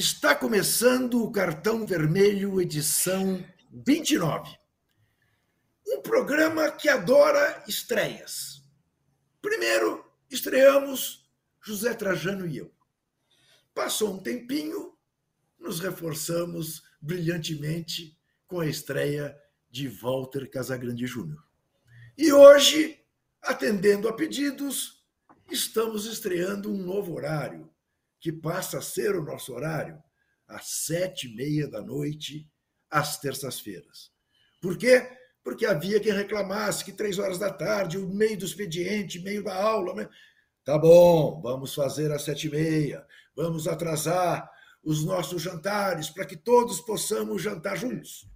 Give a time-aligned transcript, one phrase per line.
[0.00, 4.50] Está começando o Cartão Vermelho, edição 29.
[5.86, 8.64] Um programa que adora estreias.
[9.42, 11.30] Primeiro, estreamos
[11.62, 12.72] José Trajano e eu.
[13.74, 14.96] Passou um tempinho,
[15.58, 19.38] nos reforçamos brilhantemente com a estreia
[19.70, 21.44] de Walter Casagrande Júnior.
[22.16, 23.04] E hoje,
[23.42, 25.04] atendendo a pedidos,
[25.50, 27.70] estamos estreando um novo horário
[28.20, 30.00] que passa a ser o nosso horário
[30.46, 32.48] às sete e meia da noite,
[32.90, 34.10] às terças-feiras.
[34.60, 35.08] Por quê?
[35.42, 39.54] Porque havia quem reclamasse que três horas da tarde, o meio do expediente, meio da
[39.54, 39.94] aula.
[39.94, 40.08] Né?
[40.64, 44.50] Tá bom, vamos fazer às sete e meia, vamos atrasar
[44.82, 48.28] os nossos jantares para que todos possamos jantar juntos.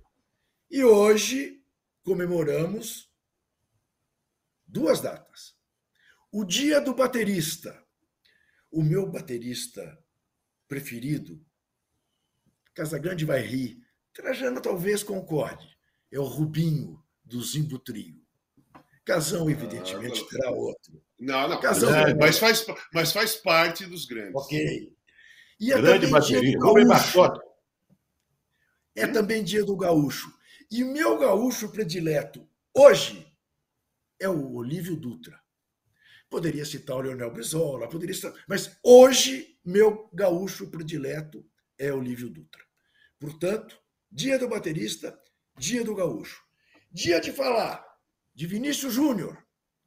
[0.71, 1.63] E hoje
[2.03, 3.11] comemoramos
[4.67, 5.55] duas datas.
[6.33, 7.84] O dia do baterista,
[8.75, 9.99] o meu baterista
[10.67, 11.41] preferido,
[12.75, 13.81] Casagrande vai rir,
[14.13, 15.79] Trajano talvez concorde,
[16.11, 18.21] é o Rubinho do Zimbo Trio.
[19.05, 21.01] Casão, evidentemente, ah, terá outro.
[21.21, 24.35] Não, não, Casão, é, mas, faz, mas faz parte dos grandes.
[24.35, 24.93] Ok.
[25.61, 26.59] E é Grande bateria,
[28.97, 30.33] É também dia do gaúcho.
[30.71, 33.25] E meu gaúcho predileto hoje
[34.19, 35.44] é o Olívio Dutra.
[36.35, 42.61] Poderia citar o Leonel Brizola, poderia citar, mas hoje meu gaúcho predileto é Olívio Dutra.
[43.21, 43.79] Portanto,
[44.11, 45.17] dia do baterista,
[45.57, 46.43] dia do gaúcho.
[46.91, 47.87] Dia de falar
[48.35, 49.47] de Vinícius Júnior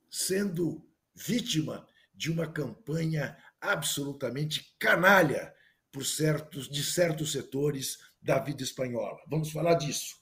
[0.10, 5.54] sendo vítima de uma campanha absolutamente canalha
[5.92, 9.20] por certos de certos setores da vida espanhola.
[9.30, 10.16] Vamos falar disso.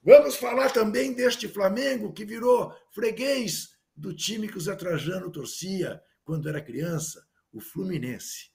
[0.00, 6.02] Vamos falar também deste Flamengo que virou freguês do time que o Zé Trajano torcia
[6.24, 8.50] quando era criança, o Fluminense.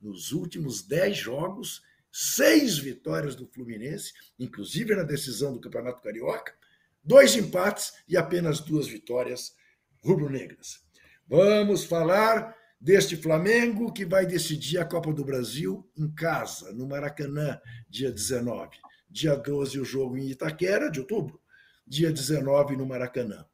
[0.00, 6.54] Nos últimos dez jogos, seis vitórias do Fluminense, inclusive na decisão do Campeonato Carioca,
[7.02, 9.54] dois empates e apenas duas vitórias
[10.02, 10.80] rubro-negras.
[11.26, 17.60] Vamos falar deste Flamengo que vai decidir a Copa do Brasil em casa, no Maracanã,
[17.88, 18.78] dia 19.
[19.10, 21.40] Dia 12, o jogo em Itaquera, de outubro.
[21.86, 23.44] Dia 19, no Maracanã.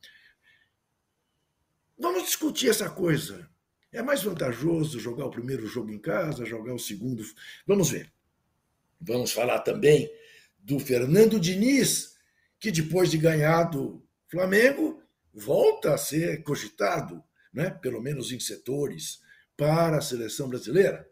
[1.99, 3.49] Vamos discutir essa coisa.
[3.93, 7.25] É mais vantajoso jogar o primeiro jogo em casa, jogar o segundo?
[7.67, 8.13] Vamos ver.
[9.01, 10.11] Vamos falar também
[10.59, 12.17] do Fernando Diniz,
[12.59, 15.01] que depois de ganhar do Flamengo,
[15.33, 17.23] volta a ser cogitado,
[17.53, 19.21] né, pelo menos em setores,
[19.57, 21.09] para a seleção brasileira.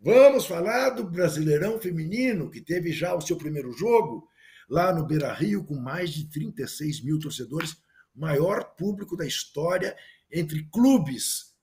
[0.00, 4.26] Vamos falar do Brasileirão Feminino, que teve já o seu primeiro jogo
[4.68, 7.76] lá no Beira Rio, com mais de 36 mil torcedores,
[8.14, 9.96] maior público da história
[10.32, 11.54] entre clubes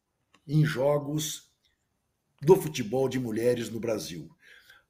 [0.47, 1.51] em jogos
[2.41, 4.29] do futebol de mulheres no Brasil.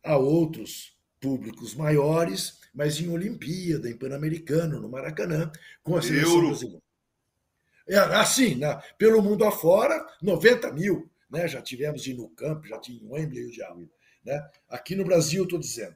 [0.04, 5.52] Há outros públicos maiores, mas em Olimpíada, em Pan-Americano, no Maracanã,
[5.82, 6.48] com a seleção Euro.
[6.48, 6.84] brasileira.
[7.88, 8.60] É, assim,
[8.98, 11.10] pelo mundo afora, 90 mil.
[11.30, 11.48] Né?
[11.48, 13.90] Já tivemos em no campo, já tinha em Wembley o diabo.
[14.24, 14.48] Né?
[14.70, 15.96] Aqui no Brasil, estou dizendo.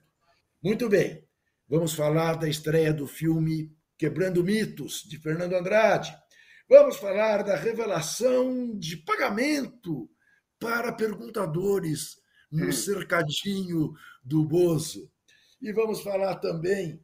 [0.62, 1.24] Muito bem,
[1.68, 6.18] vamos falar da estreia do filme Quebrando Mitos, de Fernando Andrade.
[6.76, 10.10] Vamos falar da revelação de pagamento
[10.58, 12.20] para perguntadores
[12.52, 12.72] no hum.
[12.72, 15.08] cercadinho do Bozo.
[15.62, 17.00] E vamos falar também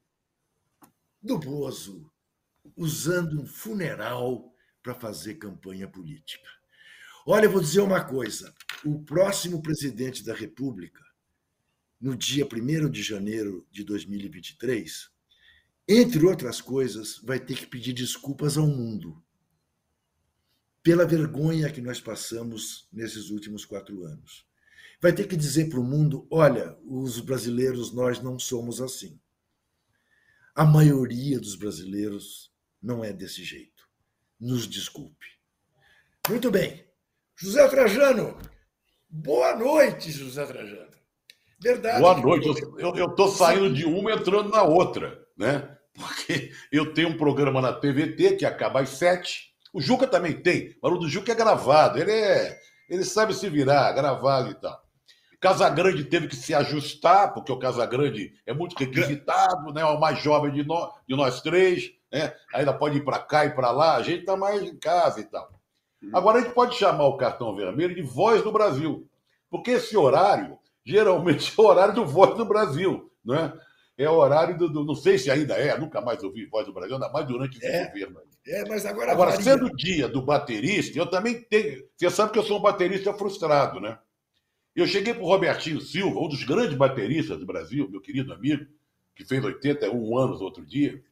[1.21, 2.11] do Bozo
[2.75, 6.49] usando um funeral para fazer campanha política.
[7.23, 8.51] Olha, eu vou dizer uma coisa:
[8.83, 11.03] o próximo presidente da República,
[12.01, 15.11] no dia 1 de janeiro de 2023,
[15.87, 19.23] entre outras coisas, vai ter que pedir desculpas ao mundo
[20.89, 24.43] pela vergonha que nós passamos nesses últimos quatro anos.
[24.99, 29.19] Vai ter que dizer para o mundo: olha, os brasileiros, nós não somos assim.
[30.55, 32.51] A maioria dos brasileiros
[32.81, 33.87] não é desse jeito.
[34.39, 35.27] Nos desculpe.
[36.27, 36.83] Muito bem.
[37.35, 38.35] José Trajano,
[39.07, 40.89] boa noite, José Trajano.
[41.59, 41.99] Verdade.
[41.99, 42.47] Boa noite.
[42.79, 45.77] Eu estou saindo de uma entrando na outra, né?
[45.93, 50.75] Porque eu tenho um programa na TVT que acaba às sete o Juca também tem,
[50.81, 51.99] mas o do Juca é gravado.
[51.99, 52.59] Ele é.
[52.89, 54.81] Ele sabe se virar, gravado e tal.
[55.39, 59.81] Casagrande teve que se ajustar, porque o Casagrande é muito requisitado, né?
[59.81, 62.33] É o mais jovem de nós, de nós três, né?
[62.53, 65.23] Ainda pode ir para cá e para lá, a gente está mais em casa e
[65.23, 65.49] tal.
[66.03, 66.11] Hum.
[66.13, 69.07] Agora a gente pode chamar o cartão vermelho de Voz do Brasil,
[69.49, 73.53] porque esse horário geralmente é o horário do Voz do Brasil, não é?
[73.97, 76.73] É o horário do, do, Não sei se ainda é, nunca mais ouvi Voz do
[76.73, 77.85] Brasil, ainda mais durante esse é.
[77.85, 78.21] governo.
[78.49, 79.11] É, mas agora.
[79.11, 81.83] Agora, sendo o dia do baterista, eu também tenho.
[81.95, 83.97] Você sabe que eu sou um baterista frustrado, né?
[84.75, 88.65] Eu cheguei para o Robertinho Silva, um dos grandes bateristas do Brasil, meu querido amigo,
[89.15, 91.03] que fez 81 anos outro dia.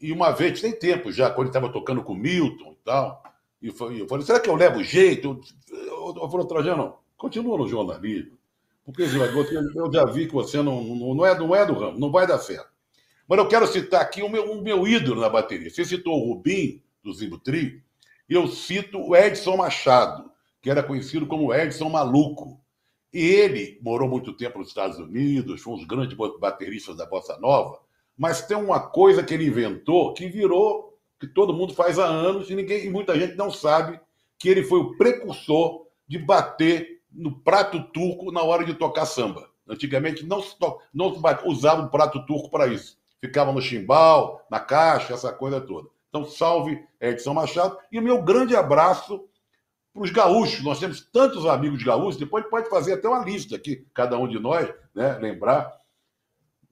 [0.00, 3.22] E uma vez, tem tempo já, quando ele estava tocando com o Milton e tal,
[3.62, 5.40] e eu falei, será que eu levo jeito?
[5.70, 8.36] Eu, falei, Trajano, continua no jornalismo.
[8.84, 12.10] Porque eu já vi que você não, não, não, é, não é do ramo, não
[12.10, 12.70] vai dar certo.
[13.28, 15.68] Mas eu quero citar aqui o meu, o meu ídolo na bateria.
[15.68, 17.82] Você citou o Rubim, do Zimbo Trio,
[18.28, 20.30] e eu cito o Edson Machado,
[20.62, 22.58] que era conhecido como Edson Maluco.
[23.12, 27.38] E ele morou muito tempo nos Estados Unidos, foi um dos grandes bateristas da Bossa
[27.38, 27.78] Nova,
[28.16, 32.50] mas tem uma coisa que ele inventou que virou, que todo mundo faz há anos,
[32.50, 34.00] e, ninguém, e muita gente não sabe,
[34.38, 39.50] que ele foi o precursor de bater no prato turco na hora de tocar samba.
[39.66, 40.78] Antigamente não se, to...
[40.92, 42.97] não se usava o prato turco para isso.
[43.20, 45.88] Ficava no chimbal, na caixa, essa coisa toda.
[46.08, 47.76] Então, salve Edson Machado.
[47.90, 49.28] E o meu grande abraço
[49.92, 50.62] para os gaúchos.
[50.62, 54.38] Nós temos tantos amigos gaúchos, depois pode fazer até uma lista aqui, cada um de
[54.38, 55.18] nós, né?
[55.18, 55.78] lembrar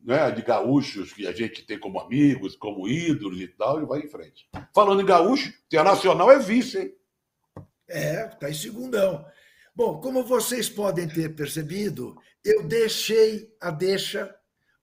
[0.02, 0.30] né?
[0.30, 4.08] de gaúchos que a gente tem como amigos, como ídolos e tal, e vai em
[4.08, 4.48] frente.
[4.74, 6.94] Falando em gaúcho, Internacional é vice, hein?
[7.88, 9.24] É, está em segundão.
[9.74, 14.34] Bom, como vocês podem ter percebido, eu deixei a deixa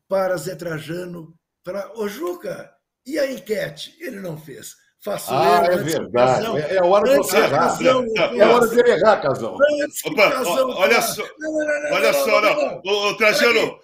[0.08, 1.34] para Zé Trajano,
[1.64, 2.74] para o Juca,
[3.06, 3.96] e a enquete?
[4.00, 4.76] Ele não fez.
[5.04, 6.46] Faço ah, eu, é verdade.
[6.62, 7.78] É, é a hora de você errar.
[7.82, 9.58] é hora de errar, Casão.
[9.58, 11.50] Olha só, não,
[11.92, 12.82] olha só, não.
[12.86, 13.80] Ô, Trajano,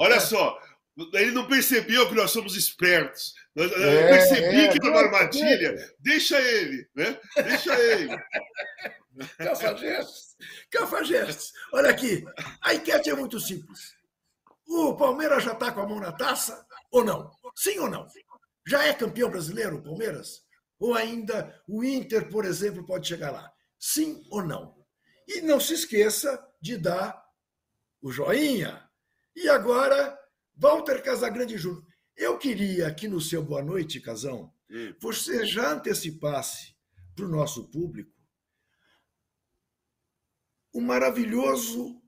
[0.00, 0.58] olha só.
[1.12, 3.34] Ele não percebeu que nós somos espertos.
[3.54, 5.76] Eu é, percebi é, que era uma armadilha.
[6.00, 7.20] Deixa ele, né?
[7.36, 8.16] Deixa ele.
[9.38, 10.36] Cafajestes.
[10.70, 11.52] Cafajestes.
[11.72, 12.24] Olha aqui.
[12.60, 13.94] A enquete é muito simples.
[14.66, 16.64] O Palmeiras já está com a mão na taça
[16.94, 17.28] ou não?
[17.56, 18.06] Sim ou não?
[18.64, 20.44] Já é campeão brasileiro o Palmeiras?
[20.78, 23.52] Ou ainda o Inter, por exemplo, pode chegar lá?
[23.78, 24.76] Sim ou não?
[25.26, 27.20] E não se esqueça de dar
[28.00, 28.88] o joinha.
[29.34, 30.16] E agora,
[30.54, 31.84] Walter Casagrande Júnior.
[32.16, 34.94] Eu queria que no seu Boa Noite, Casão, hum.
[35.00, 36.76] você já antecipasse
[37.16, 38.14] para o nosso público
[40.72, 42.00] o maravilhoso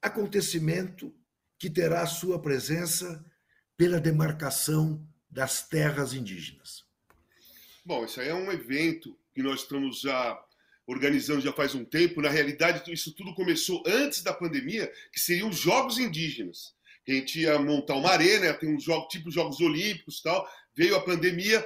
[0.00, 1.14] acontecimento
[1.62, 3.24] que terá sua presença
[3.76, 5.00] pela demarcação
[5.30, 6.82] das terras indígenas.
[7.84, 10.36] Bom, isso aí é um evento que nós estamos já
[10.88, 12.20] organizando já faz um tempo.
[12.20, 16.74] Na realidade, isso tudo começou antes da pandemia, que seriam os Jogos Indígenas.
[17.06, 20.44] A gente ia montar uma arena, tem um jogo tipo Jogos Olímpicos tal.
[20.74, 21.64] Veio a pandemia,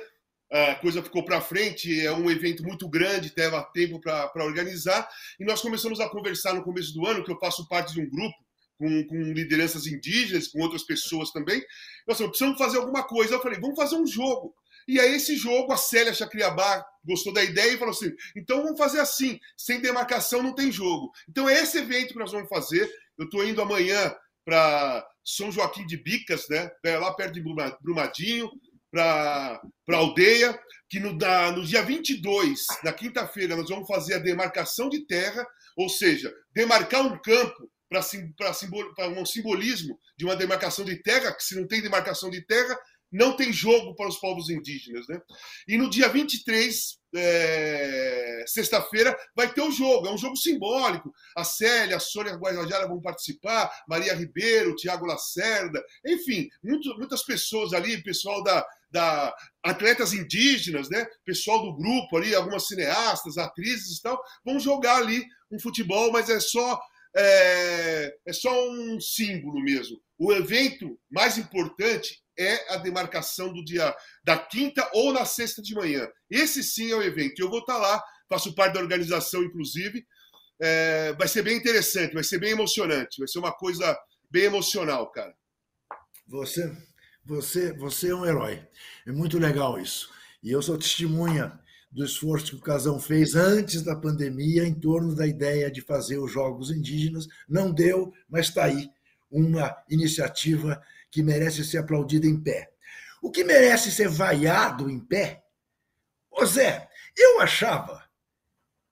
[0.52, 5.08] a coisa ficou para frente, é um evento muito grande, leva tempo para organizar.
[5.40, 8.10] E nós começamos a conversar no começo do ano, que eu faço parte de um
[8.10, 8.45] grupo
[8.78, 11.62] com, com lideranças indígenas, com outras pessoas também.
[12.06, 13.34] Nós precisamos fazer alguma coisa.
[13.34, 14.54] Eu falei, vamos fazer um jogo.
[14.88, 18.78] E aí, esse jogo, a Célia Chacriabá gostou da ideia e falou assim: então vamos
[18.78, 21.10] fazer assim, sem demarcação não tem jogo.
[21.28, 22.88] Então é esse evento que nós vamos fazer.
[23.18, 24.14] Eu estou indo amanhã
[24.44, 26.70] para São Joaquim de Bicas, né?
[26.84, 27.42] lá perto de
[27.82, 28.48] Brumadinho,
[28.92, 30.58] para a aldeia,
[30.88, 35.44] que no, da, no dia 22, na quinta-feira, nós vamos fazer a demarcação de terra,
[35.76, 41.54] ou seja, demarcar um campo para um simbolismo de uma demarcação de terra, que se
[41.54, 42.76] não tem demarcação de terra,
[43.12, 45.06] não tem jogo para os povos indígenas.
[45.08, 45.20] Né?
[45.68, 50.06] E no dia 23, é, sexta-feira, vai ter o jogo.
[50.06, 51.12] É um jogo simbólico.
[51.36, 57.72] A Célia, a Sônia Guajajara vão participar, Maria Ribeiro, Tiago Lacerda, enfim, muito, muitas pessoas
[57.72, 61.06] ali, pessoal da, da atletas indígenas, né?
[61.24, 66.28] pessoal do grupo ali, algumas cineastas, atrizes e tal, vão jogar ali um futebol, mas
[66.28, 66.78] é só
[67.16, 69.98] é, é só um símbolo mesmo.
[70.18, 75.74] O evento mais importante é a demarcação do dia da quinta ou na sexta de
[75.74, 76.06] manhã.
[76.30, 77.40] Esse sim é o evento.
[77.40, 80.06] Eu vou estar lá, faço parte da organização, inclusive.
[80.60, 83.98] É, vai ser bem interessante, vai ser bem emocionante, vai ser uma coisa
[84.30, 85.34] bem emocional, cara.
[86.26, 86.70] Você,
[87.24, 88.66] você, você é um herói.
[89.06, 90.10] É muito legal isso.
[90.42, 91.58] E eu sou testemunha
[91.96, 96.18] do esforço que o Casão fez antes da pandemia em torno da ideia de fazer
[96.18, 97.26] os Jogos Indígenas.
[97.48, 98.90] Não deu, mas está aí
[99.30, 100.78] uma iniciativa
[101.10, 102.70] que merece ser aplaudida em pé.
[103.22, 105.42] O que merece ser vaiado em pé?
[106.30, 106.86] Ô Zé,
[107.16, 108.04] eu achava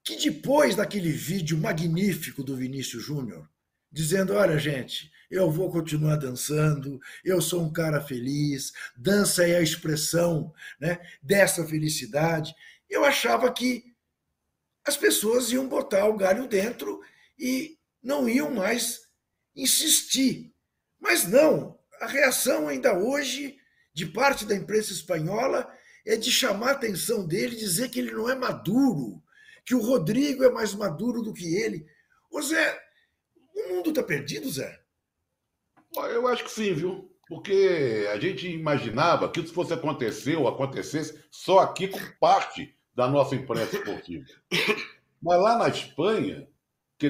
[0.03, 3.47] que depois daquele vídeo magnífico do Vinícius Júnior,
[3.93, 9.63] dizendo: olha, gente, eu vou continuar dançando, eu sou um cara feliz, dança é a
[9.63, 12.55] expressão né, dessa felicidade
[12.95, 13.85] eu achava que
[14.85, 17.01] as pessoas iam botar o galho dentro
[17.39, 19.01] e não iam mais
[19.57, 20.55] insistir.
[21.01, 23.57] Mas não, a reação ainda hoje,
[23.93, 25.71] de parte da imprensa espanhola,
[26.07, 29.23] é de chamar a atenção dele, dizer que ele não é maduro,
[29.65, 31.87] que o Rodrigo é mais maduro do que ele.
[32.31, 32.79] Ô Zé,
[33.69, 34.81] mundo está perdido, Zé?
[35.97, 37.11] Eu acho que sim, viu?
[37.29, 43.09] Porque a gente imaginava que isso fosse acontecer ou acontecesse só aqui com parte da
[43.09, 44.25] nossa imprensa esportiva.
[45.21, 46.47] Mas lá na Espanha,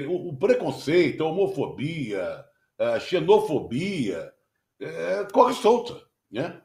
[0.09, 2.45] o preconceito, a homofobia,
[2.79, 4.33] a xenofobia,
[4.81, 6.01] é, corre solta.
[6.31, 6.61] Né?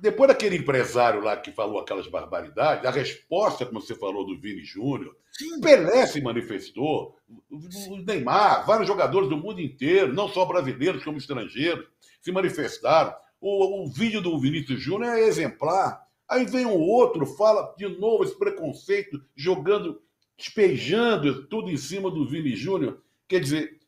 [0.00, 4.64] Depois daquele empresário lá que falou aquelas barbaridades, a resposta, como você falou, do Vini
[4.64, 5.16] Júnior,
[5.60, 7.16] Pelé se manifestou,
[7.50, 11.86] o Neymar, vários jogadores do mundo inteiro, não só brasileiros como estrangeiros,
[12.22, 13.14] se manifestaram.
[13.40, 16.05] O, o vídeo do Vinícius Júnior é exemplar.
[16.28, 20.02] Aí vem um outro, fala de novo esse preconceito, jogando,
[20.36, 23.00] despejando tudo em cima do Vini Júnior.
[23.28, 23.80] Quer dizer,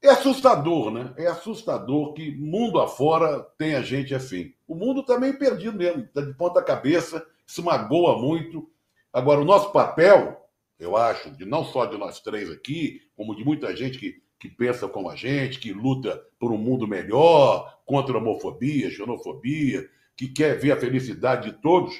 [0.00, 1.12] é assustador, né?
[1.16, 4.54] É assustador que mundo afora tem a gente assim.
[4.66, 8.70] O mundo está meio perdido mesmo, está de ponta cabeça, se magoa muito.
[9.12, 10.48] Agora, o nosso papel,
[10.78, 14.48] eu acho, de não só de nós três aqui, como de muita gente que, que
[14.48, 20.28] pensa como a gente, que luta por um mundo melhor, contra a homofobia, xenofobia, que
[20.28, 21.94] quer ver a felicidade de todos,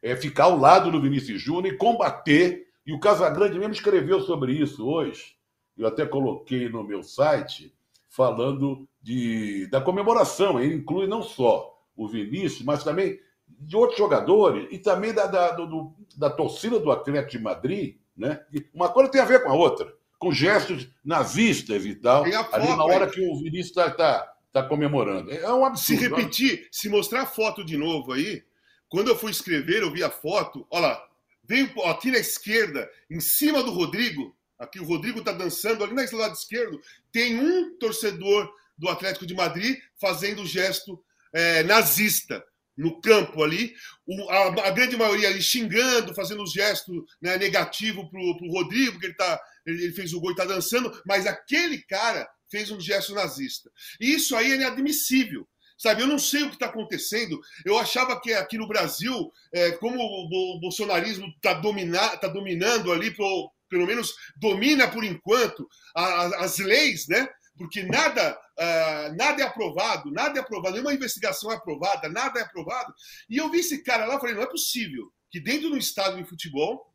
[0.00, 2.68] é ficar ao lado do Vinícius Júnior e combater.
[2.86, 5.36] E o Casagrande mesmo escreveu sobre isso hoje
[5.76, 7.74] eu até coloquei no meu site,
[8.08, 10.60] falando de, da comemoração.
[10.60, 15.50] Ele inclui não só o Vinícius, mas também de outros jogadores e também da, da,
[15.52, 17.96] do, da torcida do Atlético de Madrid.
[18.16, 18.40] Né?
[18.74, 22.84] uma coisa tem a ver com a outra, com gestos nazistas e tal, ali na
[22.84, 25.30] hora que o Vinícius está tá, tá comemorando.
[25.30, 26.00] É um absurdo.
[26.00, 28.42] Se repetir, se mostrar a foto de novo aí,
[28.88, 31.08] quando eu fui escrever, eu vi a foto, olha lá,
[31.44, 36.18] veio aqui na esquerda, em cima do Rodrigo, Aqui o Rodrigo está dançando ali no
[36.18, 36.80] lado esquerdo.
[37.10, 42.44] Tem um torcedor do Atlético de Madrid fazendo o gesto é, nazista
[42.76, 43.74] no campo ali,
[44.06, 48.98] o, a, a, grande maioria ali xingando, fazendo o gesto né, negativo para o Rodrigo,
[48.98, 52.70] que ele, tá, ele, ele, fez o gol e está dançando, mas aquele cara fez
[52.70, 53.70] um gesto nazista.
[53.98, 55.48] E isso aí é inadmissível.
[55.78, 57.40] Sabe, eu não sei o que está acontecendo.
[57.64, 61.56] Eu achava que aqui no Brasil, é, como o, bolsonarismo está
[62.20, 65.66] tá dominando ali pro, pelo menos domina por enquanto
[65.96, 67.26] a, a, as leis, né?
[67.56, 72.42] Porque nada, uh, nada é aprovado, nada é aprovado, nenhuma investigação é aprovada, nada é
[72.42, 72.94] aprovado.
[73.28, 76.28] E eu vi esse cara lá falei: não é possível que dentro do estádio de
[76.28, 76.94] futebol,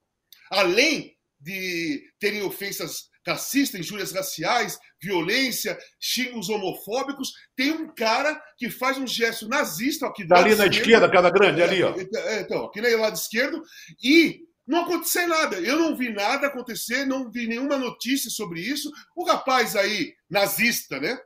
[0.49, 8.98] além de terem ofensas racistas, injúrias raciais, violência, xingos homofóbicos, tem um cara que faz
[8.98, 11.93] um gesto nazista aqui tá ali na esquerda, cada grande, ali, ó.
[11.96, 13.62] É, então, aqui no lado esquerdo,
[14.01, 15.57] e não aconteceu nada.
[15.60, 18.91] Eu não vi nada acontecer, não vi nenhuma notícia sobre isso.
[19.15, 21.17] O rapaz aí, nazista, né?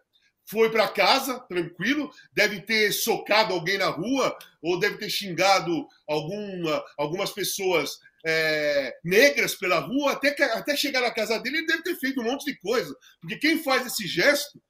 [0.46, 6.84] Foi para casa, tranquilo, deve ter socado alguém na rua, ou deve ter xingado alguma,
[6.98, 11.96] algumas pessoas é, negras pela rua, até, até chegar na casa dele, ele deve ter
[11.96, 12.96] feito um monte de coisa.
[13.20, 14.62] Porque quem faz esse gesto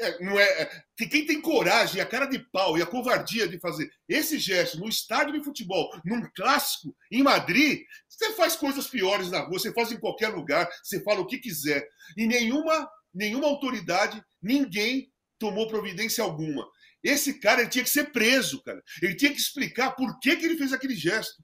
[0.00, 3.58] é, não é, é quem tem coragem, a cara de pau e a covardia de
[3.58, 9.30] fazer esse gesto no estádio de futebol, num clássico em Madrid, você faz coisas piores
[9.30, 11.86] na rua, você faz em qualquer lugar, você fala o que quiser.
[12.16, 16.68] E nenhuma, nenhuma autoridade, ninguém tomou providência alguma.
[17.02, 18.82] Esse cara ele tinha que ser preso, cara.
[19.00, 21.42] Ele tinha que explicar por que, que ele fez aquele gesto.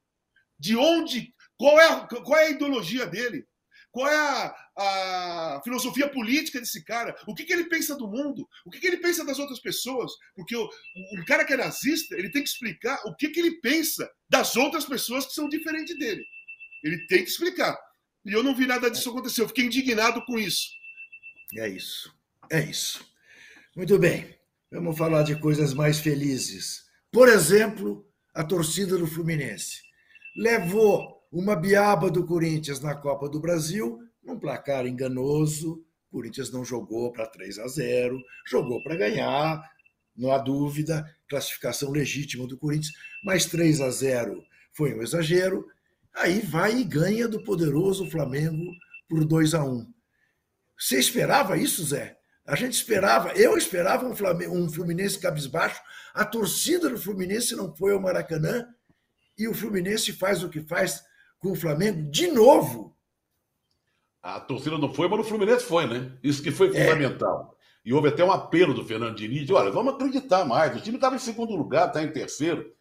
[0.59, 3.47] De onde, qual é, qual é a ideologia dele?
[3.95, 7.15] Qual é a, a filosofia política desse cara?
[7.29, 8.49] O que, que ele pensa do mundo?
[8.67, 10.11] O que, que ele pensa das outras pessoas?
[10.35, 10.69] Porque o,
[11.13, 14.57] um cara que é nazista, ele tem que explicar o que, que ele pensa das
[14.57, 16.25] outras pessoas que são diferentes dele.
[16.83, 17.79] Ele tem que explicar.
[18.25, 19.43] E eu não vi nada disso acontecer.
[19.43, 20.71] Eu fiquei indignado com isso.
[21.57, 22.13] É isso.
[22.51, 23.05] É isso.
[23.77, 24.37] Muito bem.
[24.73, 26.85] Vamos falar de coisas mais felizes.
[27.13, 29.83] Por exemplo, a torcida do Fluminense
[30.37, 35.85] levou uma biaba do Corinthians na Copa do Brasil, num placar enganoso.
[36.09, 39.61] O Corinthians não jogou para 3 a 0, jogou para ganhar,
[40.17, 44.41] não há dúvida, classificação legítima do Corinthians, mas 3 a 0
[44.73, 45.67] foi um exagero.
[46.15, 48.71] Aí vai e ganha do poderoso Flamengo
[49.09, 49.93] por 2 a 1.
[50.79, 52.17] Você esperava isso, Zé?
[52.47, 55.83] A gente esperava, eu esperava um, Flamengo, um Fluminense cabisbaixo.
[56.15, 58.69] A torcida do Fluminense não foi ao Maracanã
[59.37, 61.03] e o Fluminense faz o que faz
[61.45, 62.97] com o Flamengo de novo.
[64.23, 66.17] A torcida não foi, mas o Fluminense foi, né?
[66.23, 66.87] Isso que foi é.
[66.87, 67.55] fundamental.
[67.85, 70.75] E houve até um apelo do Fernando Diniz, de, olha, vamos acreditar mais.
[70.75, 72.73] O time estava em segundo lugar, está em terceiro.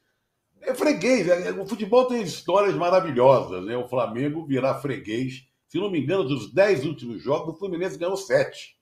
[0.62, 1.28] É freguês.
[1.28, 3.76] É, o futebol tem histórias maravilhosas, né?
[3.76, 5.46] O Flamengo virar freguês.
[5.68, 8.78] Se não me engano, dos dez últimos jogos, o Fluminense ganhou sete.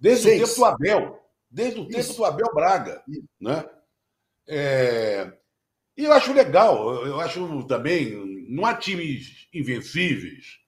[0.00, 0.42] Desde Seis.
[0.42, 1.22] o tempo do Abel.
[1.50, 1.92] Desde o Isso.
[1.92, 3.02] tempo do Abel Braga.
[3.38, 3.68] Né?
[4.48, 5.30] É...
[5.94, 10.58] E eu acho legal, eu acho também, não há times invencíveis,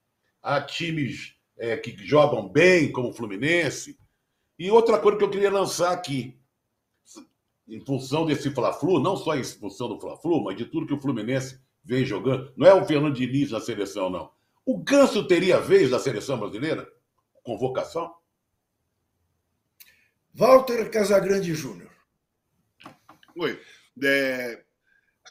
[0.41, 3.97] há times é, que jogam bem, como o Fluminense,
[4.57, 6.37] E outra coisa que eu queria lançar aqui,
[7.67, 11.01] em função desse Fla-Flu, não só em função do Fla-Flu, mas de tudo que o
[11.01, 14.31] Fluminense vem jogando, não é o Fernando Diniz na seleção, não.
[14.65, 16.87] O Ganso teria vez na seleção brasileira?
[17.43, 18.13] Convocação?
[20.33, 21.91] Walter Casagrande Júnior.
[23.37, 23.59] Oi.
[24.03, 24.63] É...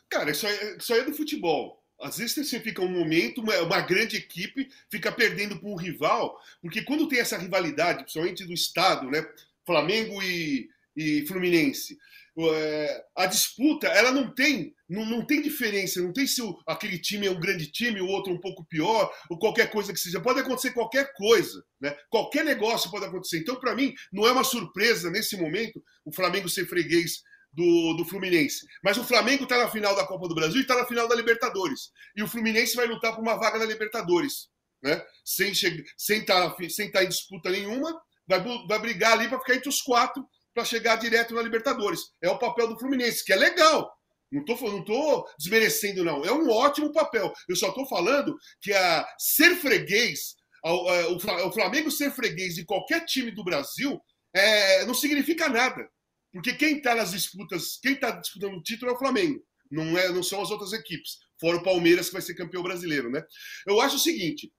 [0.09, 1.78] Cara, isso aí, isso aí é do futebol.
[2.01, 6.83] Às vezes você fica um momento, uma, grande equipe fica perdendo para um rival, porque
[6.83, 9.27] quando tem essa rivalidade, principalmente do Estado, né?
[9.67, 11.99] Flamengo e, e Fluminense,
[12.39, 16.99] é, a disputa ela não tem não, não tem diferença, não tem se o, aquele
[16.99, 20.21] time é um grande time, o outro um pouco pior, ou qualquer coisa que seja.
[20.21, 21.95] Pode acontecer qualquer coisa, né?
[22.09, 23.39] Qualquer negócio pode acontecer.
[23.39, 27.23] Então, para mim, não é uma surpresa nesse momento o Flamengo ser freguês
[27.59, 28.65] do, do Fluminense.
[28.85, 31.17] Mas o Flamengo está na final da Copa do Brasil e está na final da
[31.17, 31.91] Libertadores.
[32.17, 34.49] E o Fluminense vai lutar por uma vaga na Libertadores.
[34.81, 35.05] Né?
[35.25, 37.93] Sem estar sem tá, sem tá em disputa nenhuma,
[38.29, 40.25] vai, vai brigar ali para ficar entre os quatro
[40.55, 42.01] para chegar direto na Libertadores.
[42.23, 43.91] É o papel do Fluminense, que é legal.
[44.31, 46.25] Não estou não tô desmerecendo, não.
[46.25, 47.33] É um ótimo papel.
[47.49, 53.33] Eu só estou falando que a ser freguês, o Flamengo ser freguês de qualquer time
[53.33, 54.01] do Brasil,
[54.33, 55.89] é, não significa nada.
[56.33, 60.09] Porque quem está nas disputas, quem está disputando o título é o Flamengo, não, é,
[60.11, 63.23] não são as outras equipes, fora o Palmeiras que vai ser campeão brasileiro, né?
[63.67, 64.53] Eu acho o seguinte: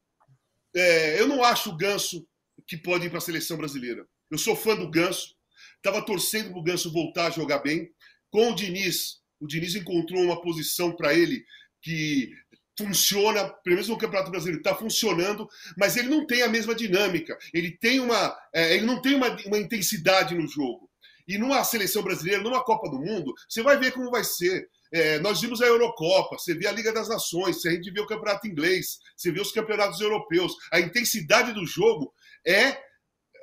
[0.76, 2.28] é, eu não acho o Ganso
[2.68, 4.06] que pode ir para a seleção brasileira.
[4.30, 5.36] Eu sou fã do Ganso,
[5.78, 7.90] estava torcendo para o Ganso voltar a jogar bem.
[8.30, 11.44] Com o Diniz, o Diniz encontrou uma posição para ele
[11.82, 12.32] que
[12.78, 15.48] funciona, pelo menos no Campeonato Brasileiro, está funcionando,
[15.78, 19.36] mas ele não tem a mesma dinâmica, ele tem uma, é, ele não tem uma,
[19.46, 20.89] uma intensidade no jogo.
[21.30, 24.68] E numa seleção brasileira, numa Copa do Mundo, você vai ver como vai ser.
[24.92, 28.08] É, nós vimos a Eurocopa, você vê a Liga das Nações, a gente vê o
[28.08, 30.56] Campeonato Inglês, você vê os campeonatos europeus.
[30.74, 32.12] A intensidade do jogo
[32.48, 32.76] é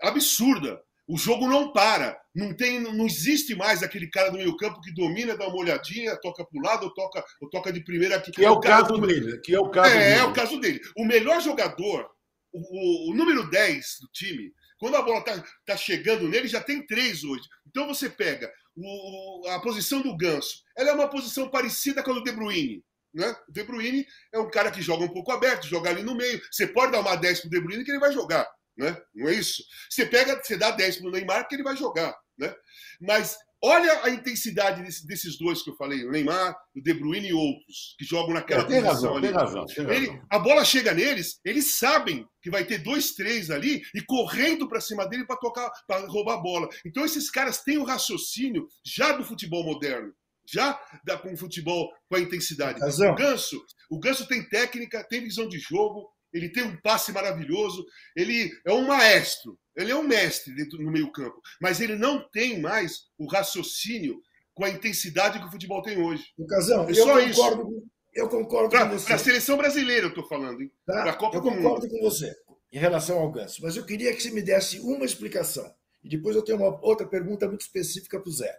[0.03, 0.83] absurda.
[1.07, 2.20] O jogo não para.
[2.35, 6.16] Não, tem, não existe mais aquele cara do meio campo que domina, dá uma olhadinha,
[6.16, 8.33] toca para o lado, ou toca, ou toca de primeira aqui.
[8.33, 9.38] Que é o, caso dele.
[9.38, 10.20] Que é o caso é, dele.
[10.20, 10.81] É o caso dele.
[10.96, 12.11] O melhor jogador,
[12.53, 16.61] o, o, o número 10 do time, quando a bola está tá chegando nele, já
[16.61, 17.45] tem três hoje.
[17.67, 20.62] Então você pega o, a posição do Ganso.
[20.77, 22.85] Ela é uma posição parecida com a do De Bruyne.
[23.15, 23.35] Né?
[23.49, 26.41] O De Bruyne é um cara que joga um pouco aberto, joga ali no meio.
[26.51, 28.47] Você pode dar uma 10 para o De Bruyne que ele vai jogar.
[28.77, 28.97] Né?
[29.15, 29.65] Não é isso?
[29.89, 32.15] Você pega, você dá 10 para o Neymar que ele vai jogar.
[32.37, 32.55] Né?
[33.01, 37.31] Mas Olha a intensidade desse, desses dois que eu falei, o Neymar, o De Bruyne
[37.31, 39.26] e outros, que jogam naquela é, tem posição razão, ali.
[39.26, 40.26] Tem razão, tem Ele, razão.
[40.31, 44.81] A bola chega neles, eles sabem que vai ter dois, três ali e correndo para
[44.81, 46.68] cima dele para tocar, para roubar a bola.
[46.87, 50.12] Então esses caras têm o raciocínio já do futebol moderno,
[50.48, 52.79] já da, com o futebol com a intensidade.
[52.79, 53.12] Razão.
[53.12, 57.85] O Ganso, o Ganso tem técnica, tem visão de jogo, ele tem um passe maravilhoso,
[58.14, 62.61] ele é um maestro, ele é um mestre dentro no meio-campo, mas ele não tem
[62.61, 64.20] mais o raciocínio
[64.55, 66.33] com a intensidade que o futebol tem hoje.
[66.38, 69.07] Lucasão, é eu, concordo, com, eu concordo pra, com você.
[69.07, 70.72] Para a seleção brasileira, eu estou falando, hein?
[70.87, 71.12] Tá?
[71.14, 72.35] Copa eu concordo com você
[72.72, 75.75] em relação ao Ganso, mas eu queria que você me desse uma explicação.
[76.03, 78.59] E depois eu tenho uma outra pergunta muito específica para o Zé.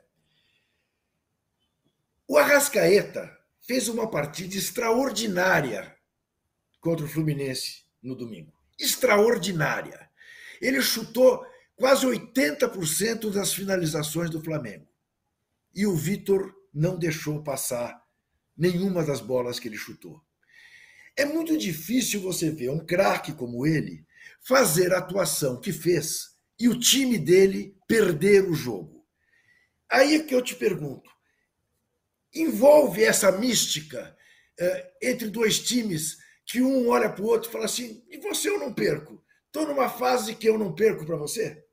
[2.27, 3.35] O Arrascaeta
[3.65, 5.96] fez uma partida extraordinária
[6.79, 8.53] contra o Fluminense no domingo.
[8.79, 10.09] Extraordinária.
[10.61, 14.87] Ele chutou quase 80% das finalizações do Flamengo.
[15.73, 18.01] E o Vitor não deixou passar
[18.57, 20.21] nenhuma das bolas que ele chutou.
[21.15, 24.05] É muito difícil você ver um craque como ele
[24.41, 29.05] fazer a atuação que fez e o time dele perder o jogo.
[29.89, 31.09] Aí é que eu te pergunto:
[32.33, 34.15] envolve essa mística
[34.59, 38.49] eh, entre dois times que um olha para o outro e fala assim: e você
[38.49, 39.21] eu não perco?
[39.45, 41.63] Estou numa fase que eu não perco para você?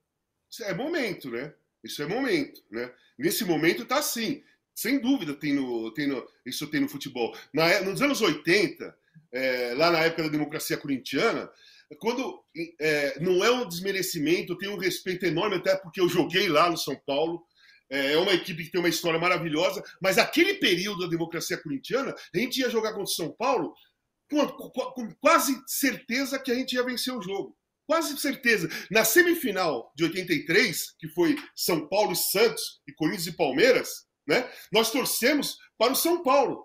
[0.51, 1.55] Isso é momento, né?
[1.83, 2.93] Isso é momento, né?
[3.19, 4.43] Nesse momento está assim.
[4.75, 7.37] Sem dúvida tem no, tem no, isso tem no futebol.
[7.53, 8.97] Na, é, nos anos 80,
[9.33, 11.49] é, lá na época da democracia corintiana,
[12.01, 12.43] quando
[12.81, 16.69] é, não é um desmerecimento, eu tenho um respeito enorme, até porque eu joguei lá
[16.69, 17.45] no São Paulo.
[17.89, 22.15] É, é uma equipe que tem uma história maravilhosa, mas aquele período da democracia corintiana,
[22.35, 23.75] a gente ia jogar contra o São Paulo
[24.29, 27.57] com, quase certeza que a gente ia vencer o jogo.
[27.87, 28.69] Quase certeza.
[28.91, 33.89] Na semifinal de 83, que foi São Paulo e Santos, e Corinthians e Palmeiras,
[34.27, 36.65] né, nós torcemos para o São Paulo.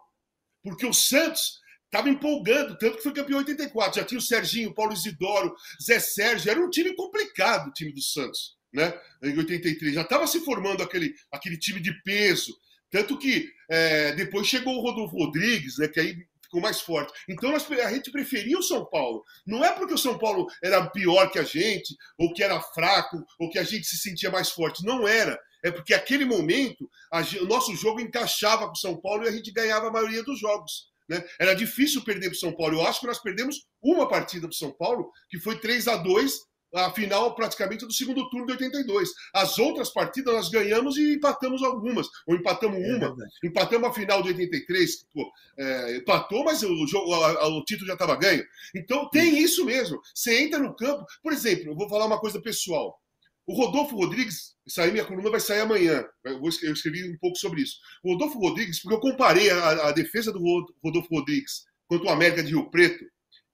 [0.64, 4.00] Porque o Santos estava empolgando, tanto que foi campeão em 84.
[4.00, 6.52] Já tinha o Serginho, Paulo Isidoro, Zé Sérgio.
[6.52, 8.94] Era um time complicado, o time do Santos, né?
[9.24, 9.96] Em 83.
[9.96, 12.56] Já estava se formando aquele, aquele time de peso.
[12.92, 16.16] Tanto que é, depois chegou o Rodolfo Rodrigues, né, que aí
[16.50, 17.14] ficou mais forte.
[17.30, 19.24] Então nós, a gente preferia o São Paulo.
[19.46, 23.24] Não é porque o São Paulo era pior que a gente, ou que era fraco,
[23.40, 24.84] ou que a gente se sentia mais forte.
[24.84, 25.40] Não era.
[25.64, 29.32] É porque aquele momento a, o nosso jogo encaixava com o São Paulo e a
[29.32, 30.90] gente ganhava a maioria dos jogos.
[31.08, 31.24] Né?
[31.40, 32.78] Era difícil perder para o São Paulo.
[32.78, 35.98] Eu acho que nós perdemos uma partida para o São Paulo, que foi 3 a
[35.98, 39.10] 2 a final praticamente do segundo turno de 82.
[39.34, 43.08] As outras partidas nós ganhamos e empatamos algumas, ou empatamos é uma.
[43.08, 47.64] É empatamos a final de 83, pô, é, empatou, mas o, jogo, a, a, o
[47.64, 48.44] título já estava ganho.
[48.76, 50.00] Então tem isso mesmo.
[50.14, 53.00] Você entra no campo, por exemplo, eu vou falar uma coisa pessoal.
[53.48, 56.06] O Rodolfo Rodrigues, sair minha coluna vai sair amanhã.
[56.24, 57.78] Eu, vou, eu escrevi um pouco sobre isso.
[58.04, 60.40] O Rodolfo Rodrigues, porque eu comparei a, a defesa do
[60.84, 63.04] Rodolfo Rodrigues contra o América de Rio Preto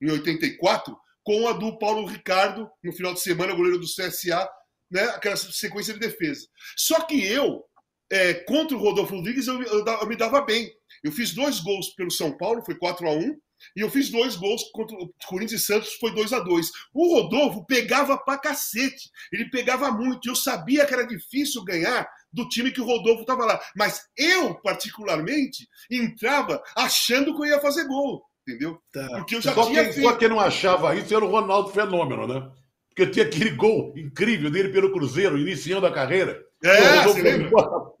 [0.02, 0.94] em 84
[1.26, 4.48] com a do Paulo Ricardo, no final de semana, goleiro do CSA,
[4.88, 6.46] né, aquela sequência de defesa.
[6.76, 7.64] Só que eu,
[8.10, 10.70] é, contra o Rodolfo Rodrigues, eu, eu, eu, me dava bem.
[11.02, 13.36] Eu fiz dois gols pelo São Paulo, foi 4 a 1
[13.74, 17.16] e eu fiz dois gols contra o Corinthians e Santos, foi 2 a 2 O
[17.16, 19.10] Rodolfo pegava pra cacete.
[19.32, 20.28] Ele pegava muito.
[20.28, 23.60] Eu sabia que era difícil ganhar do time que o Rodolfo estava lá.
[23.74, 28.80] Mas eu, particularmente, entrava achando que eu ia fazer gol entendeu?
[28.92, 29.06] Tá.
[29.08, 30.08] Porque eu já só tinha quem, feito.
[30.08, 32.50] Só quem não achava isso era o Ronaldo Fenômeno, né?
[32.88, 36.42] Porque tinha aquele gol incrível dele pelo Cruzeiro, iniciando a carreira.
[36.64, 37.50] É, você lembra?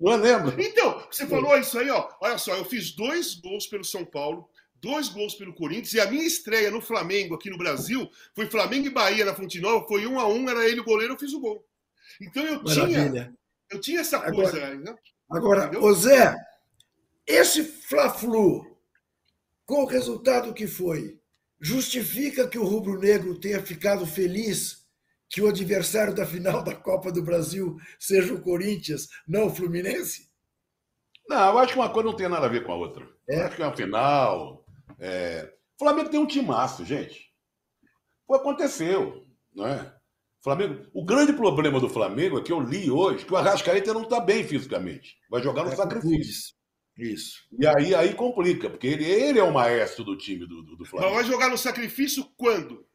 [0.00, 0.60] Não lembro.
[0.60, 2.08] Então, você falou isso aí, ó.
[2.20, 4.48] Olha só, eu fiz dois gols pelo São Paulo,
[4.80, 8.86] dois gols pelo Corinthians, e a minha estreia no Flamengo aqui no Brasil foi Flamengo
[8.86, 11.34] e Bahia na Fonte Nova, foi um a um, era ele o goleiro, eu fiz
[11.34, 11.62] o gol.
[12.20, 13.10] Então eu Maravilha.
[13.10, 13.34] tinha.
[13.70, 14.56] Eu tinha essa coisa.
[14.56, 14.94] Agora, né?
[15.30, 16.34] agora ô Zé,
[17.26, 18.75] esse Fla-Flu
[19.66, 21.20] com o resultado que foi,
[21.60, 24.86] justifica que o rubro-negro tenha ficado feliz
[25.28, 30.30] que o adversário da final da Copa do Brasil seja o Corinthians, não o Fluminense?
[31.28, 33.06] Não, eu acho que uma coisa não tem nada a ver com a outra.
[33.28, 33.40] É?
[33.40, 34.64] Eu acho que é uma final.
[35.00, 35.52] É...
[35.74, 37.26] O Flamengo tem um timaço, gente.
[38.26, 39.92] Foi, aconteceu, não é?
[40.42, 44.02] Flamengo, o grande problema do Flamengo é que eu li hoje que o Arrascaeta não
[44.02, 45.16] está bem fisicamente.
[45.28, 46.54] Vai jogar no é sacrifício.
[46.98, 47.44] Isso.
[47.58, 50.84] E aí, aí complica, porque ele, ele é o maestro do time do, do, do
[50.84, 51.14] Flamengo.
[51.14, 52.86] Mas vai jogar no sacrifício quando?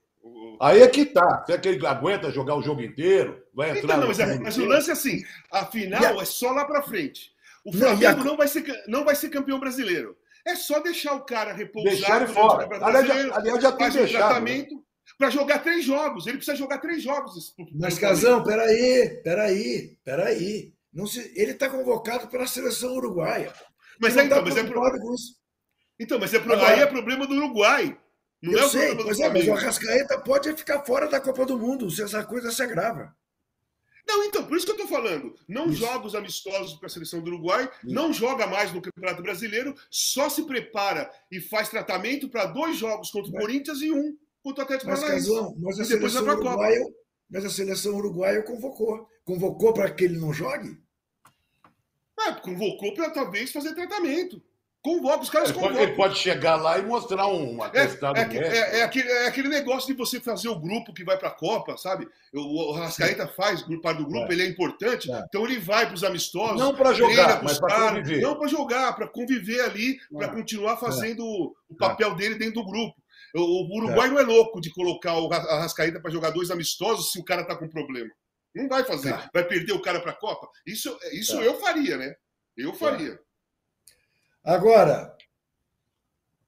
[0.59, 1.43] Aí é que tá.
[1.45, 3.43] Será que ele aguenta jogar o jogo inteiro?
[3.53, 3.97] Vai então, entrar.
[3.97, 6.21] Então, não, mas, é, mas o lance é assim: a final a...
[6.21, 7.31] é só lá pra frente.
[7.65, 8.25] O Flamengo não, a...
[8.25, 10.15] não, vai ser, não vai ser campeão brasileiro.
[10.45, 11.93] É só deixar o cara repousar.
[11.93, 12.67] Deixar ele fora.
[12.83, 14.19] Aliás, já, aliás, já tem deixado, um né?
[14.19, 14.81] tratamento né?
[15.17, 16.25] para jogar três jogos.
[16.25, 17.55] Ele precisa jogar três jogos.
[17.73, 20.73] Mas, Casão, peraí, peraí, peraí.
[20.91, 21.31] Não se...
[21.35, 23.53] Ele está convocado para a seleção uruguaia.
[24.01, 24.81] Mas, é, então, mas é pro...
[25.99, 26.53] Então, mas é pro...
[26.53, 27.97] Agora, aí é problema do Uruguai.
[28.41, 31.59] Não eu é sei, mas, é, mas o Arrascaeta pode ficar fora da Copa do
[31.59, 33.15] Mundo se essa coisa se agrava.
[34.07, 35.35] Não, então, por isso que eu estou falando.
[35.47, 35.75] Não isso.
[35.75, 37.93] joga os amistosos para a seleção do Uruguai, isso.
[37.93, 43.11] não joga mais no Campeonato Brasileiro, só se prepara e faz tratamento para dois jogos
[43.11, 45.29] contra o mas, Corinthians e um contra o Atlético Paranaense.
[45.59, 46.85] Mas, a seleção uruguaia,
[47.29, 49.07] mas a seleção uruguaia convocou.
[49.23, 50.81] Convocou para que ele não jogue?
[52.27, 54.41] Ah, convocou para talvez fazer tratamento.
[54.83, 55.77] Convoca, os caras ele convocam.
[55.77, 59.27] Pode, ele pode chegar lá e mostrar um atestado é, é, é, é, aquele, é
[59.27, 62.07] aquele negócio de você fazer o grupo que vai para a Copa, sabe?
[62.33, 64.33] O, o Rascaeta faz parte do grupo, é.
[64.33, 65.23] ele é importante, é.
[65.27, 66.59] então ele vai para os amistosos.
[66.59, 68.21] Não para jogar, mas para conviver.
[68.21, 70.29] Não para jogar, para conviver ali, para é.
[70.29, 71.23] continuar fazendo
[71.69, 72.95] o papel dele dentro do grupo.
[73.35, 77.19] O, o Uruguai não é louco de colocar o Rascaeta para jogar dois amistosos se
[77.19, 78.09] o cara está com problema.
[78.53, 79.11] Não vai fazer.
[79.11, 79.29] Tá.
[79.33, 80.49] Vai perder o cara para a Copa?
[80.65, 81.43] Isso, isso tá.
[81.43, 82.13] eu faria, né?
[82.55, 82.79] Eu tá.
[82.79, 83.19] faria.
[84.43, 85.15] Agora.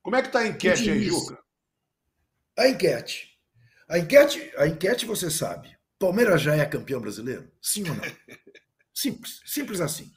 [0.01, 1.41] Como é que está a enquete aí, Juca?
[2.57, 3.39] A enquete.
[3.87, 5.77] A enquete, a enquete você sabe.
[5.97, 7.49] Palmeiras já é campeão brasileiro?
[7.61, 8.03] Sim ou não?
[8.93, 9.41] Simples.
[9.45, 10.11] Simples assim.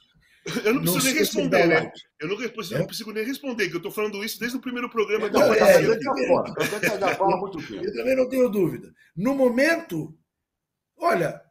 [0.63, 1.91] Eu não preciso não nem responder, né?
[2.19, 2.79] Eu não, preciso, é?
[2.79, 5.29] não preciso nem responder, que eu estou falando isso desde o primeiro programa.
[5.29, 6.29] Não, é, eu, também,
[7.83, 8.93] eu também não tenho dúvida.
[9.15, 10.17] No momento,
[10.97, 11.41] olha,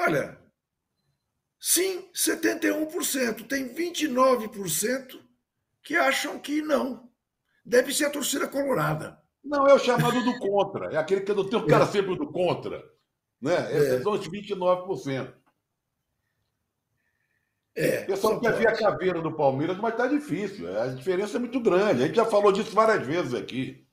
[0.00, 0.38] Olha,
[1.58, 3.46] sim, 71%.
[3.46, 5.20] Tem 29%
[5.82, 7.10] que acham que não.
[7.64, 9.20] Deve ser a torcida colorada.
[9.44, 10.92] Não, é o chamado do contra.
[10.92, 11.86] É aquele que não tem o cara é.
[11.88, 12.82] sempre do contra.
[13.40, 13.54] Né?
[13.96, 14.02] É.
[14.02, 15.34] São os 29%.
[17.76, 20.68] É, o pessoal quer ver a caveira do Palmeiras, mas tá difícil.
[20.78, 22.02] A diferença é muito grande.
[22.02, 23.86] A gente já falou disso várias vezes aqui.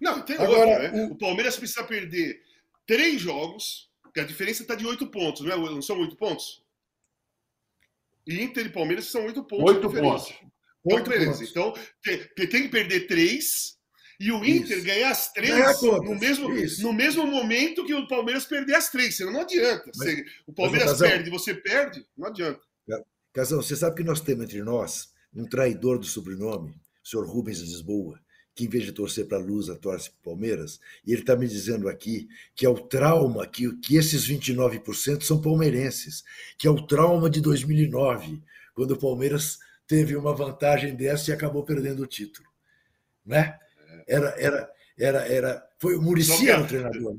[0.00, 1.08] Não, tem Agora, outra, né?
[1.10, 2.42] O Palmeiras precisa perder
[2.86, 5.56] três jogos porque a diferença está de oito pontos, não, é?
[5.56, 6.62] não são oito pontos?
[8.26, 9.72] E Inter e Palmeiras são oito pontos.
[9.72, 10.34] Oito pontos.
[10.84, 11.44] Oito beleza.
[11.44, 13.78] Então, tem, tem, que perder três
[14.18, 14.86] e o Inter isso.
[14.86, 16.48] ganhar as três no, mesmo,
[16.80, 19.16] no mesmo momento que o Palmeiras perder as três.
[19.16, 19.90] Senão não adianta.
[19.96, 22.60] Mas, o Palmeiras perde e você perde, não adianta.
[23.32, 26.74] Casão, você sabe que nós temos entre nós um traidor do sobrenome.
[27.04, 28.20] senhor Rubens Lisboa,
[28.60, 31.34] que em vez de torcer para a Lusa, torce para o Palmeiras, e ele está
[31.34, 36.22] me dizendo aqui que é o trauma, que, que esses 29% são palmeirenses,
[36.58, 38.42] que é o trauma de 2009,
[38.74, 42.46] quando o Palmeiras teve uma vantagem dessa e acabou perdendo o título.
[43.24, 43.58] Né?
[44.06, 47.16] Era, era, era, era, foi o Murici o treinador.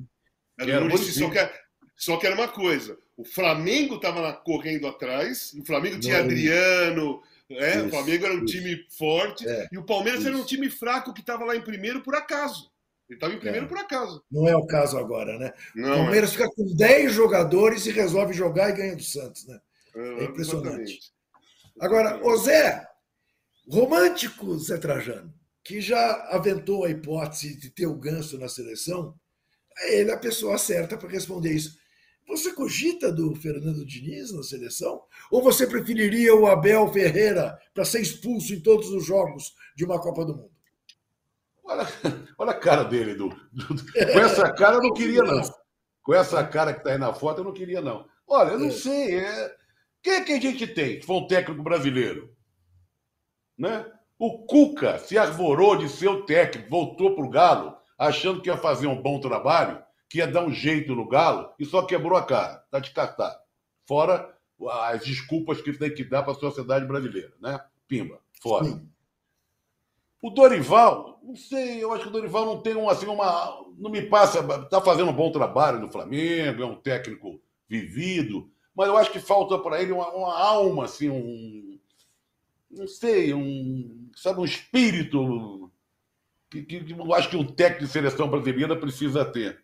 [0.60, 1.49] Era o Murici, só que,
[1.95, 7.23] só que era uma coisa, o Flamengo estava correndo atrás, o Flamengo tinha Não, Adriano,
[7.57, 8.57] é, isso, o Flamengo era um isso.
[8.57, 10.29] time forte é, e o Palmeiras isso.
[10.29, 12.71] era um time fraco que estava lá em primeiro por acaso.
[13.09, 13.69] Ele estava em primeiro é.
[13.69, 14.23] por acaso.
[14.31, 15.53] Não é o caso agora, né?
[15.75, 16.33] Não, o Palmeiras é.
[16.33, 19.59] fica com 10 jogadores e resolve jogar e ganha do Santos, né?
[19.93, 20.69] É, impressionante.
[20.69, 21.11] Exatamente.
[21.79, 22.87] Agora, o Zé,
[23.69, 25.33] romântico Zé Trajano,
[25.63, 29.13] que já aventou a hipótese de ter o ganso na seleção,
[29.83, 31.80] ele é a pessoa certa para responder isso.
[32.27, 35.03] Você cogita do Fernando Diniz na seleção?
[35.29, 39.99] Ou você preferiria o Abel Ferreira para ser expulso em todos os jogos de uma
[39.99, 40.51] Copa do Mundo?
[41.63, 41.88] Olha,
[42.38, 45.41] olha a cara dele, do, com essa cara eu não queria, não.
[46.03, 48.07] Com essa cara que está aí na foto, eu não queria, não.
[48.27, 48.71] Olha, eu não é.
[48.71, 49.19] sei.
[49.19, 49.55] É...
[50.01, 52.36] Quem é que a gente tem que foi um técnico brasileiro?
[53.57, 53.86] Né?
[54.17, 58.57] O Cuca se arvorou de ser o técnico, voltou para o Galo, achando que ia
[58.57, 62.26] fazer um bom trabalho que ia dar um jeito no Galo e só quebrou a
[62.26, 62.62] cara.
[62.65, 63.39] Está descartado.
[63.88, 64.36] Fora
[64.69, 67.63] as desculpas que tem que dar para a sociedade brasileira, né?
[67.88, 68.65] Pimba, fora.
[68.65, 68.89] Sim.
[70.21, 73.65] O Dorival, não sei, eu acho que o Dorival não tem um, assim, uma.
[73.78, 74.39] Não me passa.
[74.39, 79.19] Está fazendo um bom trabalho no Flamengo, é um técnico vivido, mas eu acho que
[79.19, 81.80] falta para ele uma, uma, alma, assim, um.
[82.69, 84.10] Não sei, um.
[84.13, 85.71] Sabe, um espírito
[86.50, 89.61] que, que, que eu acho que um técnico de seleção brasileira precisa ter.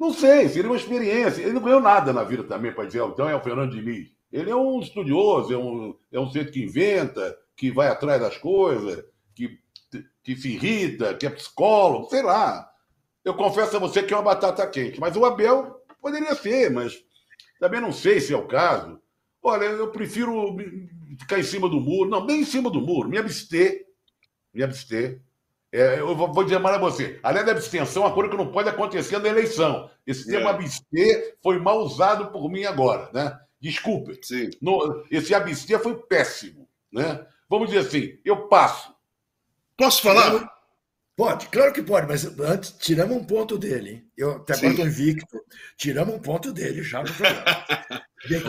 [0.00, 1.42] Não sei, seria uma experiência.
[1.42, 4.10] Ele não ganhou nada na vida também, para dizer, então é o Fernando Diniz.
[4.32, 8.38] Ele é um estudioso, é um, é um centro que inventa, que vai atrás das
[8.38, 9.58] coisas, que,
[10.24, 12.66] que se irrita, que é psicólogo, sei lá.
[13.22, 14.98] Eu confesso a você que é uma batata quente.
[14.98, 16.98] Mas o Abel poderia ser, mas
[17.58, 18.98] também não sei se é o caso.
[19.42, 20.56] Olha, eu prefiro
[21.18, 22.08] ficar em cima do muro.
[22.08, 23.84] Não, bem em cima do muro, me abster.
[24.54, 25.20] Me abster
[25.72, 27.20] é, eu vou dizer mais a você.
[27.22, 29.88] A lei da abstenção é uma coisa que não pode acontecer na eleição.
[30.06, 30.50] Esse termo é.
[30.50, 33.38] abster foi mal usado por mim agora, né?
[33.60, 34.18] Desculpe.
[34.22, 34.50] Sim.
[34.60, 37.24] No, esse abster foi péssimo, né?
[37.48, 38.92] Vamos dizer assim, eu passo.
[39.76, 40.50] Posso falar?
[41.16, 43.90] Pode, claro que pode, mas antes tiramos um ponto dele.
[43.90, 44.10] Hein?
[44.16, 45.38] Eu até agora estou invicto.
[45.76, 47.44] Tiramos um ponto dele já no programa.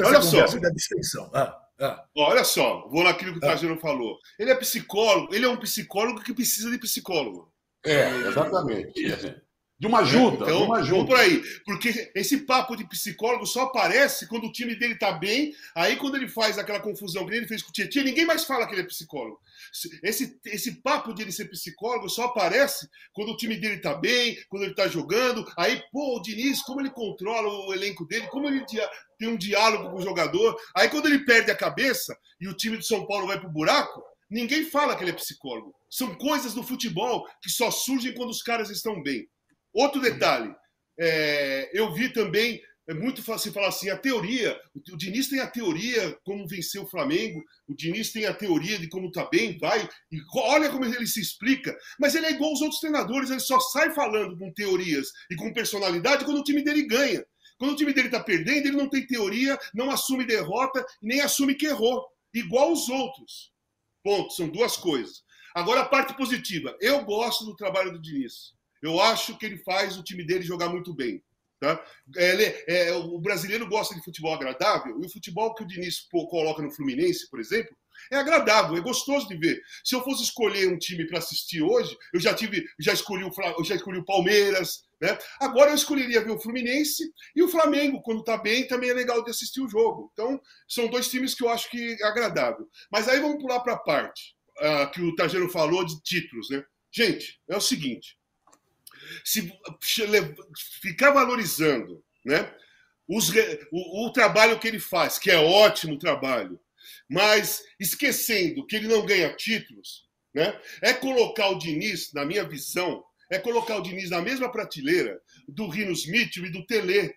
[0.05, 0.45] Olha só.
[0.57, 1.29] Da abstenção.
[1.33, 1.57] Ah.
[1.81, 2.05] Ah.
[2.15, 3.81] Olha só, vou naquilo que o Trajano ah.
[3.81, 4.19] falou.
[4.37, 7.51] Ele é psicólogo, ele é um psicólogo que precisa de psicólogo.
[7.83, 9.41] É, exatamente.
[9.81, 11.07] De uma ajuda, então, uma ajuda.
[11.07, 11.41] por aí.
[11.65, 15.55] Porque esse papo de psicólogo só aparece quando o time dele tá bem.
[15.73, 18.67] Aí, quando ele faz aquela confusão que ele fez com o Tietchan, ninguém mais fala
[18.67, 19.41] que ele é psicólogo.
[20.03, 24.37] Esse, esse papo de ele ser psicólogo só aparece quando o time dele tá bem,
[24.49, 25.51] quando ele tá jogando.
[25.57, 28.63] Aí, pô, o Diniz, como ele controla o elenco dele, como ele
[29.17, 30.55] tem um diálogo com o jogador.
[30.75, 34.03] Aí, quando ele perde a cabeça e o time de São Paulo vai pro buraco,
[34.29, 35.73] ninguém fala que ele é psicólogo.
[35.89, 39.27] São coisas do futebol que só surgem quando os caras estão bem.
[39.73, 40.53] Outro detalhe,
[40.99, 44.59] é, eu vi também é muito fácil falar assim, a teoria,
[44.91, 48.89] o, Diniz tem a teoria como vencer o Flamengo, o Diniz tem a teoria de
[48.89, 52.61] como tá bem, vai, e olha como ele se explica, mas ele é igual aos
[52.61, 56.85] outros treinadores, ele só sai falando com teorias e com personalidade quando o time dele
[56.85, 57.25] ganha.
[57.57, 61.53] Quando o time dele tá perdendo, ele não tem teoria, não assume derrota nem assume
[61.55, 63.53] que errou, igual os outros.
[64.03, 65.23] Ponto, são duas coisas.
[65.53, 68.53] Agora a parte positiva, eu gosto do trabalho do Diniz.
[68.81, 71.23] Eu acho que ele faz o time dele jogar muito bem.
[71.59, 71.83] Tá?
[72.15, 76.61] Ele, é, o brasileiro gosta de futebol agradável, e o futebol que o Diniz coloca
[76.61, 77.75] no Fluminense, por exemplo,
[78.11, 79.61] é agradável, é gostoso de ver.
[79.83, 83.31] Se eu fosse escolher um time para assistir hoje, eu já tive, já escolhi o,
[83.57, 85.17] eu já escolhi o Palmeiras, né?
[85.39, 89.23] Agora eu escolheria ver o Fluminense e o Flamengo, quando está bem, também é legal
[89.23, 90.09] de assistir o jogo.
[90.13, 92.67] Então, são dois times que eu acho que é agradável.
[92.91, 96.63] Mas aí vamos pular para a parte uh, que o Tajero falou de títulos, né?
[96.91, 98.17] Gente, é o seguinte:
[99.23, 99.51] se
[100.81, 102.53] ficar valorizando né,
[103.07, 103.29] os,
[103.71, 106.59] o, o trabalho que ele faz, que é ótimo trabalho,
[107.09, 113.03] mas esquecendo que ele não ganha títulos, né, é colocar o Diniz, na minha visão,
[113.29, 117.13] é colocar o Diniz na mesma prateleira do Rino Smith e do Tele.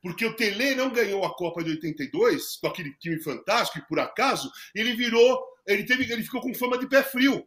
[0.00, 3.98] Porque o Tele não ganhou a Copa de 82 com aquele time fantástico e por
[3.98, 7.46] acaso ele virou, ele teve, ele ficou com fama de pé frio.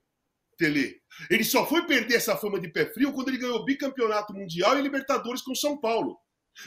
[0.58, 0.96] Tele.
[1.30, 4.82] Ele só foi perder essa fama de pé frio quando ele ganhou bicampeonato mundial e
[4.82, 6.18] Libertadores com São Paulo.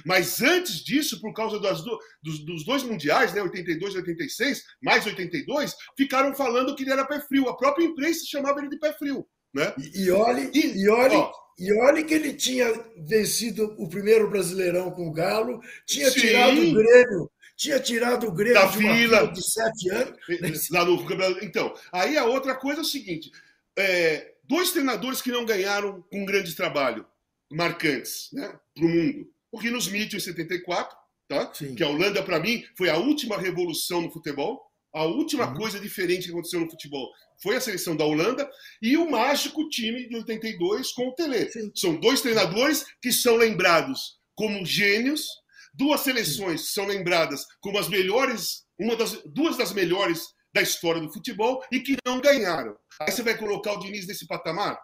[0.05, 5.07] Mas antes disso, por causa do, dos, dos, dois mundiais, né, 82 e 86, mais
[5.07, 7.49] 82, ficaram falando que ele era pé frio.
[7.49, 9.27] A própria imprensa chamava ele de pé frio.
[9.55, 9.73] Né?
[9.79, 14.29] E, e olhe, e, e olhe, ó, e olhe que ele tinha vencido o primeiro
[14.29, 16.21] Brasileirão com o Galo, tinha sim.
[16.21, 20.17] tirado o Grêmio tinha tirado o Grêmio da de fila de sete anos.
[20.71, 20.97] Lá no...
[21.43, 23.33] Então, aí a outra coisa é o seguinte:
[23.79, 27.07] é, dois treinadores que não ganharam com um grande trabalho,
[27.51, 29.31] marcantes, né, para o mundo.
[29.53, 30.97] O Rinos Mitchell em 74,
[31.29, 31.47] tá?
[31.47, 34.67] que a Holanda, para mim, foi a última revolução no futebol.
[34.93, 35.55] A última uhum.
[35.55, 37.11] coisa diferente que aconteceu no futebol
[37.43, 38.51] foi a seleção da Holanda
[38.83, 41.51] e o mágico time de 82 com o Tele.
[41.51, 41.71] Sim.
[41.75, 45.27] São dois treinadores que são lembrados como gênios,
[45.75, 46.73] duas seleções Sim.
[46.73, 50.27] são lembradas como as melhores, uma das duas das melhores
[50.59, 52.77] da história do futebol e que não ganharam.
[53.01, 54.79] Aí você vai colocar o Diniz nesse patamar?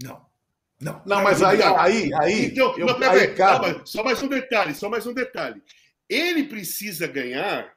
[0.00, 0.24] Não.
[0.80, 2.46] Não, não, mas aí, aí, aí.
[2.46, 3.84] Então, eu, não, aí, cara...
[3.84, 5.62] só mais um detalhe, só mais um detalhe.
[6.08, 7.70] Ele precisa ganhar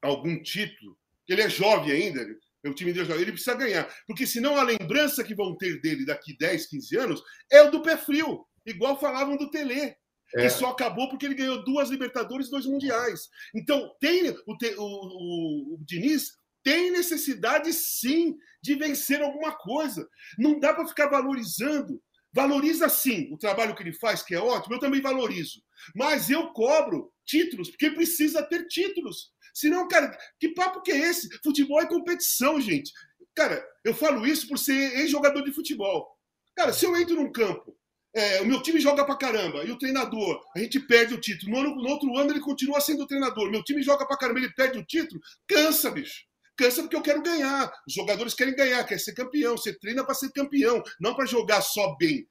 [0.00, 0.96] algum título,
[1.28, 2.26] ele é jovem ainda,
[2.64, 3.94] o time dele é jovem, ele precisa ganhar.
[4.06, 7.82] Porque senão a lembrança que vão ter dele daqui 10, 15 anos é o do
[7.82, 9.94] pé frio, igual falavam do Tele.
[10.34, 10.42] É.
[10.42, 13.28] Que só acabou porque ele ganhou duas Libertadores e dois Mundiais.
[13.54, 20.08] Então, tem o, o, o, o Diniz tem necessidade sim de vencer alguma coisa.
[20.38, 22.02] Não dá para ficar valorizando.
[22.32, 25.62] Valoriza sim o trabalho que ele faz, que é ótimo, eu também valorizo.
[25.94, 29.32] Mas eu cobro títulos, porque precisa ter títulos.
[29.54, 31.28] Senão, cara, que papo que é esse?
[31.42, 32.92] Futebol é competição, gente.
[33.34, 36.06] Cara, eu falo isso por ser ex-jogador de futebol.
[36.54, 37.76] Cara, se eu entro num campo,
[38.14, 41.62] é, o meu time joga pra caramba, e o treinador, a gente perde o título.
[41.62, 43.50] No, no outro ano ele continua sendo o treinador.
[43.50, 45.20] Meu time joga pra caramba, ele perde o título.
[45.46, 46.27] Cansa, bicho
[46.58, 47.72] cansa porque eu quero ganhar.
[47.86, 49.56] Os jogadores querem ganhar, querem ser campeão.
[49.56, 52.26] Você treina para ser campeão, não para jogar só bem.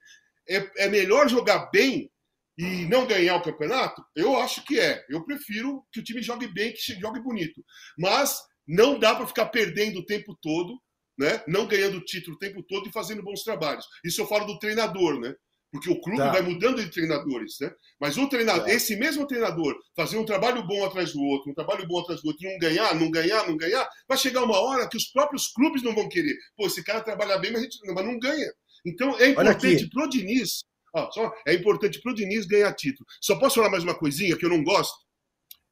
[0.48, 2.12] É, é melhor jogar bem
[2.58, 4.04] e não ganhar o campeonato?
[4.16, 5.06] Eu acho que é.
[5.10, 7.64] Eu prefiro que o time jogue bem, que jogue bonito.
[7.98, 8.38] Mas
[8.68, 10.78] não dá para ficar perdendo o tempo todo,
[11.18, 11.42] né?
[11.48, 13.86] não ganhando título o tempo todo e fazendo bons trabalhos.
[14.04, 15.34] Isso eu falo do treinador, né?
[15.72, 16.32] Porque o clube tá.
[16.32, 17.72] vai mudando de treinadores, né?
[18.00, 18.74] Mas o treinador, tá.
[18.74, 22.28] esse mesmo treinador fazer um trabalho bom atrás do outro, um trabalho bom atrás do
[22.28, 25.48] outro, e não ganhar, não ganhar, não ganhar, vai chegar uma hora que os próprios
[25.50, 26.36] clubes não vão querer.
[26.56, 28.52] Pô, esse cara trabalha bem, mas, gente, mas não ganha.
[28.86, 30.64] Então é importante pro Diniz,
[30.96, 33.06] ó, só, é importante pro Diniz ganhar título.
[33.22, 34.96] Só posso falar mais uma coisinha que eu não gosto?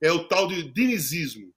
[0.01, 1.54] É o tal de dinizismo.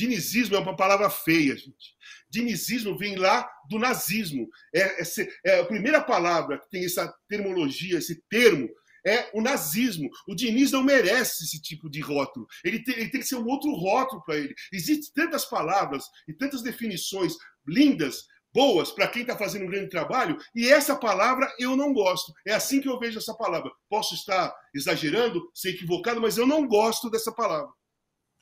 [0.00, 1.94] Dinizismo é uma palavra feia, gente.
[2.30, 4.48] Dinizismo vem lá do nazismo.
[4.74, 5.04] É, é,
[5.44, 8.66] é, a primeira palavra que tem essa termologia, esse termo,
[9.06, 10.08] é o nazismo.
[10.26, 12.46] O Diniz não merece esse tipo de rótulo.
[12.64, 14.54] Ele tem, ele tem que ser um outro rótulo para ele.
[14.72, 17.34] Existem tantas palavras e tantas definições
[17.66, 22.32] lindas, boas, para quem está fazendo um grande trabalho, e essa palavra eu não gosto.
[22.46, 23.70] É assim que eu vejo essa palavra.
[23.88, 27.70] Posso estar exagerando, ser equivocado, mas eu não gosto dessa palavra.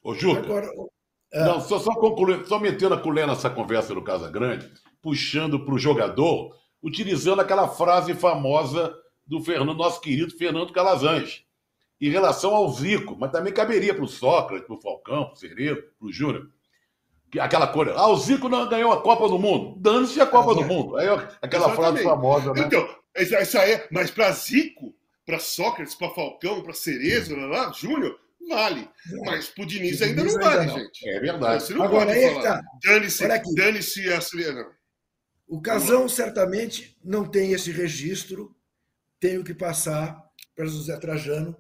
[0.03, 0.71] Ô, Juca, Agora.
[1.33, 4.71] Não, só, só concluindo, só metendo a colher nessa conversa do Casa Grande,
[5.03, 8.95] puxando para o jogador, utilizando aquela frase famosa
[9.27, 11.45] do Fernando, nosso querido Fernando Calazans,
[12.01, 15.37] em relação ao Zico, mas também caberia para o Sócrates, para o Falcão, para o
[15.37, 16.49] Cereiro, para o Júnior.
[17.38, 19.79] Aquela coisa, ah, o Zico não ganhou a Copa do Mundo.
[19.79, 20.97] Dane-se a Copa do Mundo.
[20.97, 21.07] Aí,
[21.43, 21.77] aquela Exatamente.
[21.77, 22.62] frase famosa, né?
[22.62, 24.95] Então, essa é, mas para Zico,
[25.27, 28.88] para Sócrates, para Falcão, para Cerezo, lá, lá, Júnior, vale.
[29.24, 30.79] Mas pro Diniz ainda não vale, não.
[30.79, 31.09] gente.
[31.09, 31.62] É verdade.
[31.62, 32.42] Você não Agora, pode aí falar.
[32.42, 32.62] Tá.
[32.85, 33.81] Dane-se dane
[34.12, 34.79] a.
[35.48, 38.55] O Casão certamente não tem esse registro.
[39.18, 40.22] Tenho que passar
[40.55, 41.57] para o Zé Trajano.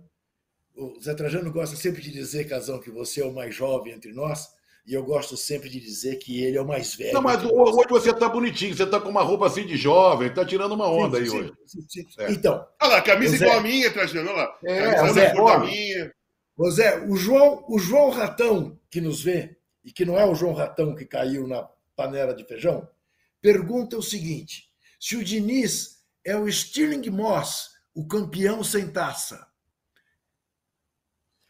[0.76, 4.12] O Zé Trajano gosta sempre de dizer, Casão, que você é o mais jovem entre
[4.12, 4.46] nós.
[4.86, 7.12] E eu gosto sempre de dizer que ele é o mais velho.
[7.12, 10.46] Não, mas hoje você está bonitinho, você está com uma roupa assim de jovem, está
[10.46, 11.52] tirando uma onda sim, aí sim, hoje.
[11.66, 12.32] Sim, é.
[12.32, 12.66] Então.
[12.80, 14.58] Olha lá, camisa igual a minha, Trajano, olha lá.
[14.64, 16.12] É, camisa é, minha.
[16.58, 20.34] Ô Zé, o João, o João Ratão que nos vê, e que não é o
[20.34, 21.62] João Ratão que caiu na
[21.94, 22.88] panela de feijão,
[23.40, 24.68] pergunta o seguinte:
[24.98, 29.46] se o Diniz é o Stirling Moss, o campeão sem taça.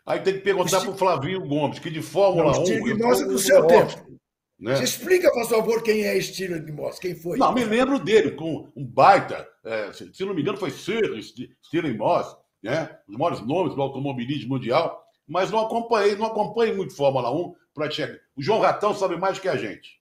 [0.05, 2.67] Aí tem que perguntar para o Flavinho Gomes, que de Fórmula não, 1.
[2.67, 4.21] Stirling Moss é do seu tempo.
[4.59, 4.77] Né?
[4.77, 7.39] Você explica, por favor, quem é Stirling Moss, quem foi?
[7.39, 11.19] Não, me lembro dele, com um baita, é, se não me engano, foi Sir
[11.65, 12.99] Stirling Moss né?
[13.09, 17.91] os maiores nomes do automobilismo mundial, mas não acompanhei, não acompanhei muito Fórmula 1 para
[17.91, 18.19] chegar.
[18.37, 19.99] O João Ratão sabe mais que a gente.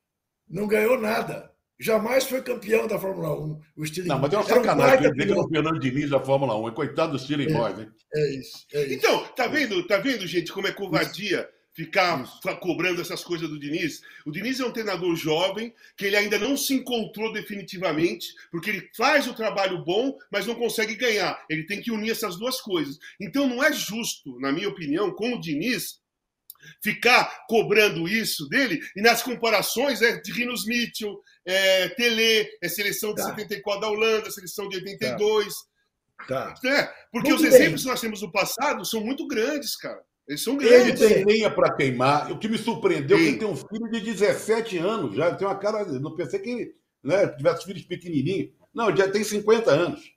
[0.50, 1.52] Não ganhou nada.
[1.80, 3.62] Jamais foi campeão da Fórmula 1.
[3.76, 6.58] O Stirling não, mas é uma sacanagem um que é o Fernando Diniz da Fórmula
[6.60, 6.70] 1.
[6.70, 7.92] É coitado do Stirling é, Boys, hein?
[8.16, 8.94] É isso, é isso.
[8.94, 11.48] Então, tá vendo, tá vendo, gente, como é covardia
[11.78, 12.26] ficar
[12.60, 14.02] cobrando essas coisas do Diniz.
[14.26, 18.90] O Diniz é um treinador jovem que ele ainda não se encontrou definitivamente, porque ele
[18.98, 21.40] faz o trabalho bom, mas não consegue ganhar.
[21.48, 22.98] Ele tem que unir essas duas coisas.
[23.22, 26.00] Então não é justo, na minha opinião, com o Diniz
[26.82, 33.14] ficar cobrando isso dele e nas comparações é de Rinos Mitchell, é, Tele, é seleção
[33.14, 33.30] de tá.
[33.30, 35.54] 74 da Holanda, seleção de 82.
[36.28, 36.54] Tá.
[36.54, 36.68] tá.
[36.68, 37.52] É, porque muito os bem.
[37.52, 40.02] exemplos que nós temos no passado são muito grandes, cara.
[40.28, 41.00] Eles são grandes.
[41.02, 42.32] Ele tem lenha para queimar.
[42.32, 45.30] O que me surpreendeu é que ele tem um filho de 17 anos já.
[45.30, 45.86] Ele tem uma cara.
[45.86, 48.52] Não pensei que ele né, tivesse filhos pequenininhos.
[48.74, 50.12] Não, ele já tem 50 anos.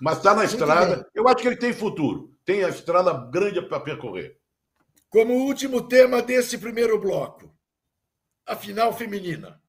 [0.00, 1.06] Mas está na estrada.
[1.14, 2.34] Eu acho que ele tem futuro.
[2.44, 4.38] Tem a estrada grande para percorrer.
[5.10, 7.54] Como último tema desse primeiro bloco,
[8.46, 9.60] a final feminina.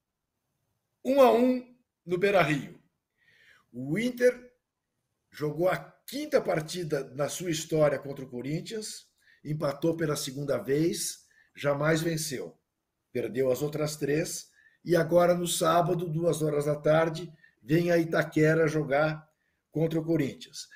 [1.04, 1.76] Um a um
[2.06, 2.80] no Beira Rio.
[3.74, 4.52] O Inter
[5.32, 5.78] jogou a
[6.08, 9.11] quinta partida na sua história contra o Corinthians
[9.44, 11.20] empatou pela segunda vez,
[11.56, 12.58] jamais venceu.
[13.12, 14.50] Perdeu as outras três
[14.84, 17.32] e agora no sábado, duas horas da tarde,
[17.62, 19.28] vem a Itaquera jogar
[19.72, 20.68] contra o Corinthians.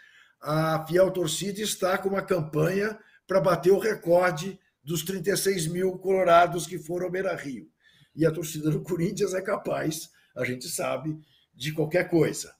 [0.42, 2.98] A fiel torcida está com uma campanha
[3.28, 7.68] para bater o recorde dos 36 mil colorados que foram ao Beira Rio.
[8.16, 11.20] E a torcida do Corinthians é capaz, a gente sabe,
[11.54, 12.54] de qualquer coisa.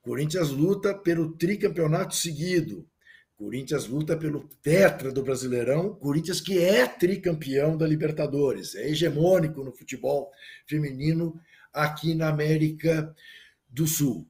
[0.00, 2.88] Corinthians luta pelo tricampeonato seguido.
[3.36, 9.72] Corinthians luta pelo tetra do Brasileirão, Corinthians que é tricampeão da Libertadores, é hegemônico no
[9.72, 10.30] futebol
[10.66, 11.38] feminino
[11.72, 13.14] aqui na América
[13.68, 14.28] do Sul.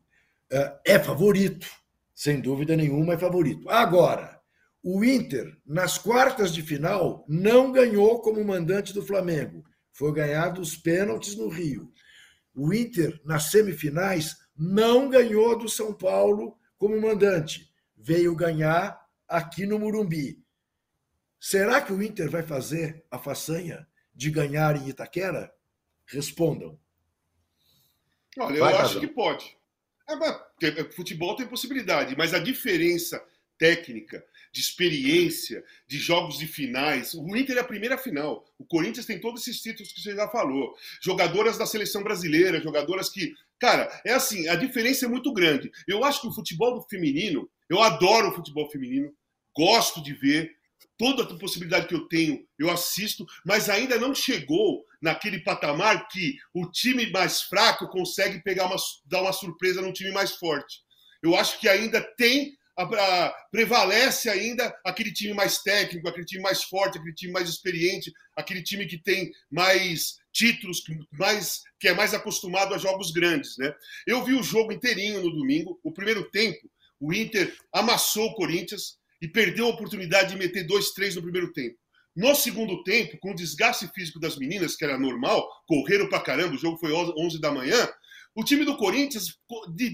[0.50, 1.68] É, é favorito,
[2.14, 3.68] sem dúvida nenhuma é favorito.
[3.68, 4.40] Agora,
[4.82, 10.76] o Inter, nas quartas de final, não ganhou como mandante do Flamengo, foi ganhar dos
[10.76, 11.92] pênaltis no Rio.
[12.54, 17.73] O Inter, nas semifinais, não ganhou do São Paulo como mandante
[18.04, 20.38] veio ganhar aqui no Murumbi.
[21.40, 25.50] Será que o Inter vai fazer a façanha de ganhar em Itaquera?
[26.04, 26.78] Respondam.
[28.38, 29.56] Olha, eu vai, acho que pode.
[30.06, 33.24] É, futebol tem possibilidade, mas a diferença
[33.56, 37.14] técnica, de experiência, de jogos de finais.
[37.14, 38.44] O Inter é a primeira final.
[38.58, 40.76] O Corinthians tem todos esses títulos que você já falou.
[41.00, 43.32] Jogadoras da seleção brasileira, jogadoras que.
[43.58, 45.72] Cara, é assim, a diferença é muito grande.
[45.88, 49.12] Eu acho que o futebol feminino eu adoro o futebol feminino,
[49.56, 50.50] gosto de ver,
[50.96, 56.36] toda a possibilidade que eu tenho, eu assisto, mas ainda não chegou naquele patamar que
[56.52, 60.82] o time mais fraco consegue pegar uma, dar uma surpresa no time mais forte.
[61.22, 66.42] Eu acho que ainda tem a, a, prevalece ainda aquele time mais técnico, aquele time
[66.42, 71.94] mais forte, aquele time mais experiente, aquele time que tem mais títulos, mais, que é
[71.94, 73.72] mais acostumado a jogos grandes, né?
[74.06, 76.68] Eu vi o jogo inteirinho no domingo, o primeiro tempo
[77.00, 81.76] o Inter amassou o Corinthians e perdeu a oportunidade de meter 2-3 no primeiro tempo.
[82.16, 86.54] No segundo tempo, com o desgaste físico das meninas, que era normal, correram pra caramba,
[86.54, 87.88] o jogo foi 11 da manhã,
[88.34, 89.38] o time do Corinthians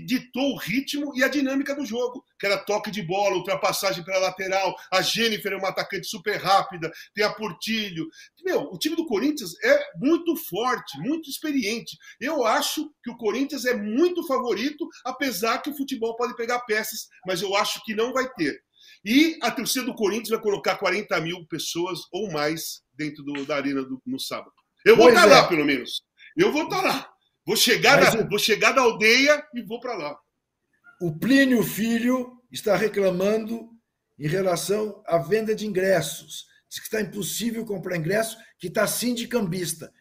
[0.06, 4.18] ditou o ritmo e a dinâmica do jogo, que era toque de bola, ultrapassagem pela
[4.18, 4.74] lateral.
[4.90, 8.08] A Jennifer é uma atacante super rápida, tem a Portilho.
[8.42, 11.98] Meu, o time do Corinthians é muito forte, muito experiente.
[12.18, 17.08] Eu acho que o Corinthians é muito favorito, apesar que o futebol pode pegar peças,
[17.26, 18.62] mas eu acho que não vai ter.
[19.04, 23.56] E a torcida do Corinthians vai colocar 40 mil pessoas ou mais dentro do, da
[23.56, 24.52] arena do, no sábado.
[24.84, 25.30] Eu vou estar é.
[25.30, 26.02] lá, pelo menos.
[26.36, 27.09] Eu vou estar lá.
[27.50, 28.28] Vou chegar, na, o...
[28.28, 30.16] vou chegar na aldeia e vou para lá.
[31.02, 33.70] O Plínio Filho está reclamando
[34.16, 36.44] em relação à venda de ingressos.
[36.68, 39.92] Diz que está impossível comprar ingresso, que está sim de cambista.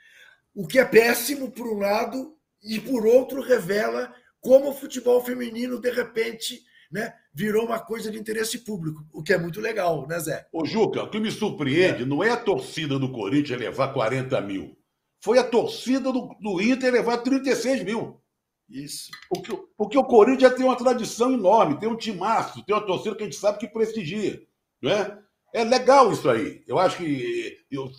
[0.53, 5.81] O que é péssimo, por um lado, e por outro, revela como o futebol feminino,
[5.81, 10.19] de repente, né, virou uma coisa de interesse público, o que é muito legal, né,
[10.19, 10.45] Zé?
[10.53, 12.05] Ô, Juca, o que me surpreende é.
[12.05, 14.78] não é a torcida do Corinthians levar 40 mil
[15.21, 18.21] foi a torcida do, do Inter levar 36 mil.
[18.69, 19.09] Isso.
[19.27, 23.23] Porque, porque o Corinthians tem uma tradição enorme, tem um timaço, tem uma torcida que
[23.23, 24.41] a gente sabe que prestigia.
[24.81, 25.17] Né?
[25.53, 26.63] É legal isso aí.
[26.67, 27.91] Eu acho que eu,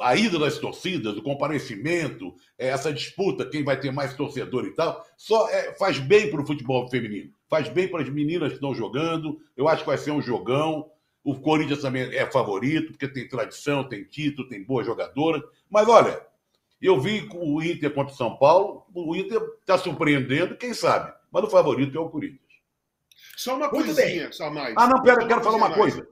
[0.00, 4.74] a ida das torcidas, o comparecimento, é, essa disputa, quem vai ter mais torcedor e
[4.74, 7.32] tal, só é, faz bem para o futebol feminino.
[7.48, 9.40] Faz bem para as meninas que estão jogando.
[9.56, 10.90] Eu acho que vai ser um jogão.
[11.22, 15.42] O Corinthians também é favorito, porque tem tradição, tem título, tem boa jogadora.
[15.70, 16.20] Mas olha,
[16.86, 21.12] eu vi o Inter contra o São Paulo, o Inter está surpreendendo, quem sabe?
[21.30, 22.40] Mas o favorito é o Corinthians.
[23.36, 24.32] Só uma Muito coisinha, bem.
[24.32, 24.74] só mais.
[24.76, 26.06] Ah, não, pera, eu quero falar uma coisa.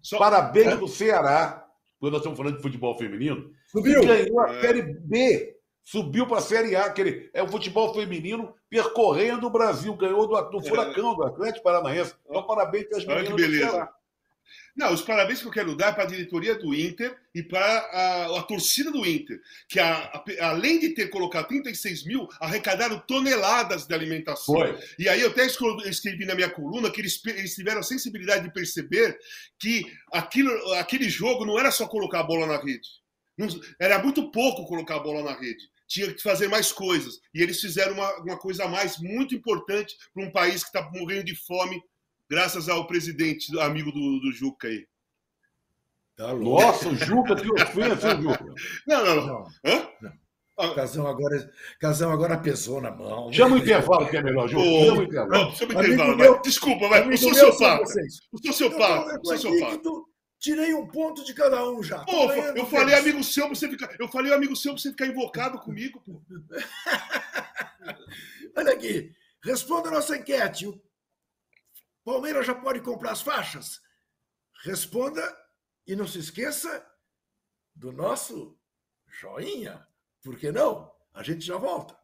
[0.00, 0.18] Só...
[0.18, 0.76] Parabéns é?
[0.76, 1.66] pro Ceará,
[1.98, 3.50] quando nós estamos falando de futebol feminino.
[3.66, 4.00] Subiu.
[4.02, 4.60] Ganhou a é.
[4.60, 5.56] Série B.
[5.82, 9.94] Subiu para a Série A, que é o futebol feminino percorrendo o Brasil.
[9.96, 10.68] Ganhou do, do é.
[10.68, 12.14] Furacão, do Atlético Paranaense.
[12.28, 13.88] Então, parabéns para as meninas Olha que beleza.
[14.76, 18.38] Não, os parabéns que eu quero dar para a diretoria do Inter e para a,
[18.38, 23.86] a, torcida do Inter, que a, a, além de ter colocado 36 mil, arrecadaram toneladas
[23.86, 24.54] de alimentação.
[24.54, 24.78] Foi.
[24.98, 28.52] E aí eu até escrevi na minha coluna que eles, eles tiveram a sensibilidade de
[28.52, 29.18] perceber
[29.58, 32.88] que aquilo, aquele jogo não era só colocar a bola na rede.
[33.36, 35.68] Não, era muito pouco colocar a bola na rede.
[35.88, 37.20] Tinha que fazer mais coisas.
[37.34, 40.88] E eles fizeram uma, uma coisa a mais muito importante para um país que está
[40.92, 41.82] morrendo de fome
[42.30, 44.86] graças ao presidente, amigo do, do Juca aí.
[46.16, 48.54] Tá Nossa, o Juca, que ofensa, o Juca.
[48.86, 49.48] Não, não, não.
[49.64, 49.88] Hã?
[50.00, 50.12] não.
[50.56, 50.74] Ah.
[50.74, 51.50] Casão agora,
[51.80, 53.32] Casão agora pesou na mão.
[53.32, 54.62] Chama o intervalo que é melhor, Juca.
[54.62, 55.56] Chama o intervalo.
[55.56, 56.16] chama o intervalo.
[56.16, 57.10] Meu, Desculpa, vai.
[57.10, 57.80] Eu sou seu pai.
[57.80, 59.16] Eu sou seu pai.
[59.16, 59.80] Eu sou seu pai.
[60.38, 62.04] Tirei um ponto de cada um já.
[62.04, 63.94] Pô, eu falei amigo seu pra você ficar.
[63.98, 66.22] Eu falei amigo seu pra você ficar invocado comigo, pô.
[68.56, 69.12] Olha aqui.
[69.42, 70.68] Responda a nossa enquete.
[72.10, 73.80] Palmeiras já pode comprar as faixas?
[74.64, 75.22] Responda
[75.86, 76.84] e não se esqueça
[77.72, 78.58] do nosso
[79.06, 79.86] joinha.
[80.20, 80.90] Por que não?
[81.14, 81.96] A gente já volta.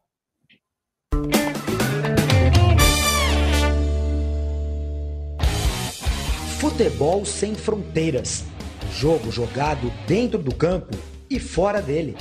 [6.57, 8.45] Futebol sem fronteiras.
[8.93, 10.95] Jogo jogado dentro do campo
[11.29, 12.15] e fora dele.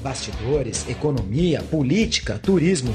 [0.00, 2.94] Bastidores, economia, política, turismo.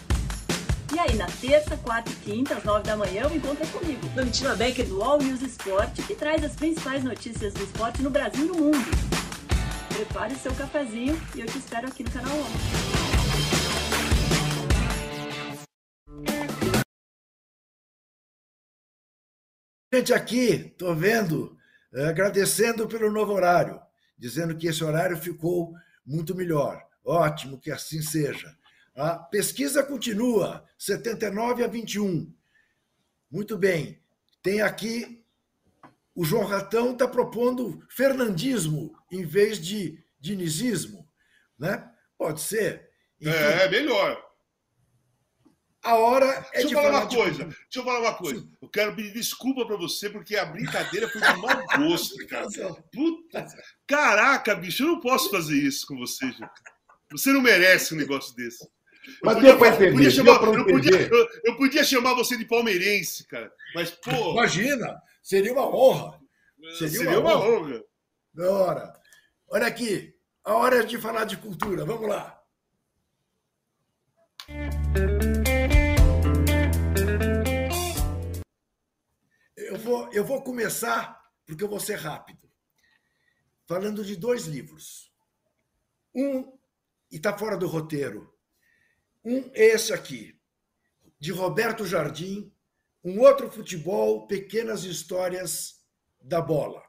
[0.93, 4.55] E aí, na terça, quarta e quinta, às nove da manhã, eu encontro comigo, Domitila
[4.55, 8.47] Becker do All News Esporte, que traz as principais notícias do esporte no Brasil e
[8.49, 8.77] no mundo.
[9.95, 12.43] Prepare seu cafezinho e eu te espero aqui no canal 1.
[19.93, 21.57] Gente, aqui, tô vendo,
[21.93, 23.79] eh, agradecendo pelo novo horário,
[24.17, 25.73] dizendo que esse horário ficou
[26.05, 26.83] muito melhor.
[27.01, 28.53] Ótimo que assim seja.
[28.95, 32.33] A pesquisa continua, 79 a 21.
[33.29, 34.01] Muito bem.
[34.41, 35.21] Tem aqui
[36.13, 41.07] o João Ratão está propondo fernandismo em vez de dinizismo,
[41.57, 41.89] né?
[42.17, 42.89] Pode ser.
[43.21, 44.21] É, é melhor.
[45.83, 47.43] A hora é deixa de eu falar uma coisa.
[47.45, 48.39] Deixa eu falar uma coisa.
[48.39, 48.51] Sim.
[48.61, 52.47] Eu quero pedir desculpa para você porque a brincadeira foi de mau gosto, cara.
[52.91, 53.47] Puta.
[53.87, 56.51] Caraca, bicho, eu não posso fazer isso com você, Juca.
[57.11, 58.67] Você não merece um negócio desse.
[59.23, 59.91] Mas deu para entender.
[59.91, 63.51] Podia chamar, eu, podia, eu, eu, podia chamar você de palmeirense, cara.
[63.73, 64.31] Mas, pô.
[64.33, 66.19] Imagina, seria uma honra.
[66.77, 67.83] Seria, seria uma, uma, honra.
[68.33, 68.93] Da hora.
[69.49, 71.83] Olha aqui, a hora é de falar de cultura.
[71.83, 72.39] Vamos lá.
[79.57, 82.49] Eu vou, eu vou começar, porque eu vou ser rápido,
[83.65, 85.11] falando de dois livros.
[86.13, 86.57] Um,
[87.11, 88.30] e está fora do roteiro,
[89.23, 90.35] um, esse aqui,
[91.19, 92.51] de Roberto Jardim,
[93.03, 95.75] um outro futebol, Pequenas Histórias
[96.19, 96.83] da Bola,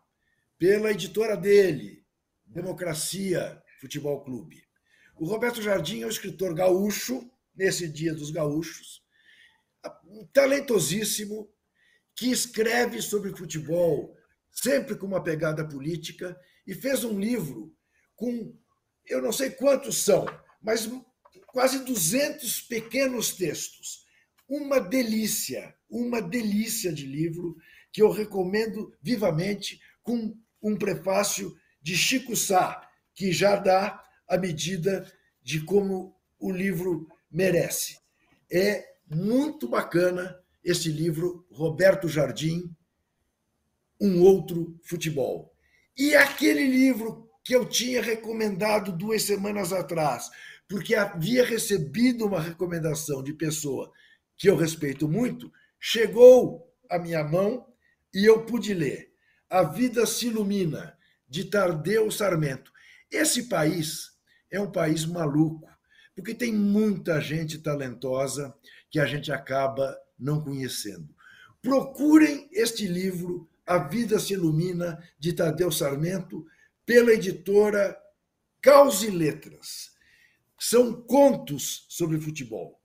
[0.58, 2.04] pela editora dele,
[2.44, 4.62] Democracia Futebol Clube.
[5.16, 9.02] O Roberto Jardim é um escritor gaúcho, nesse Dia dos Gaúchos,
[10.32, 11.52] talentosíssimo,
[12.14, 14.16] que escreve sobre futebol,
[14.50, 17.74] sempre com uma pegada política, e fez um livro
[18.14, 18.56] com,
[19.06, 20.26] eu não sei quantos são,
[20.60, 20.88] mas
[21.52, 24.04] quase 200 pequenos textos.
[24.48, 27.56] Uma delícia, uma delícia de livro
[27.92, 35.10] que eu recomendo vivamente, com um prefácio de Chico Sá, que já dá a medida
[35.42, 37.98] de como o livro merece.
[38.50, 42.74] É muito bacana esse livro, Roberto Jardim,
[44.00, 45.52] Um Outro Futebol.
[45.96, 50.30] E aquele livro que eu tinha recomendado duas semanas atrás,
[50.72, 53.92] porque havia recebido uma recomendação de pessoa
[54.38, 57.66] que eu respeito muito, chegou à minha mão
[58.14, 59.12] e eu pude ler.
[59.50, 60.96] A Vida se Ilumina,
[61.28, 62.72] de Tardeu Sarmento.
[63.10, 64.12] Esse país
[64.50, 65.68] é um país maluco,
[66.16, 68.54] porque tem muita gente talentosa
[68.90, 71.14] que a gente acaba não conhecendo.
[71.60, 76.46] Procurem este livro, A Vida se Ilumina, de Tadeu Sarmento,
[76.86, 77.94] pela editora
[78.62, 79.92] Caos e Letras
[80.64, 82.80] são contos sobre futebol,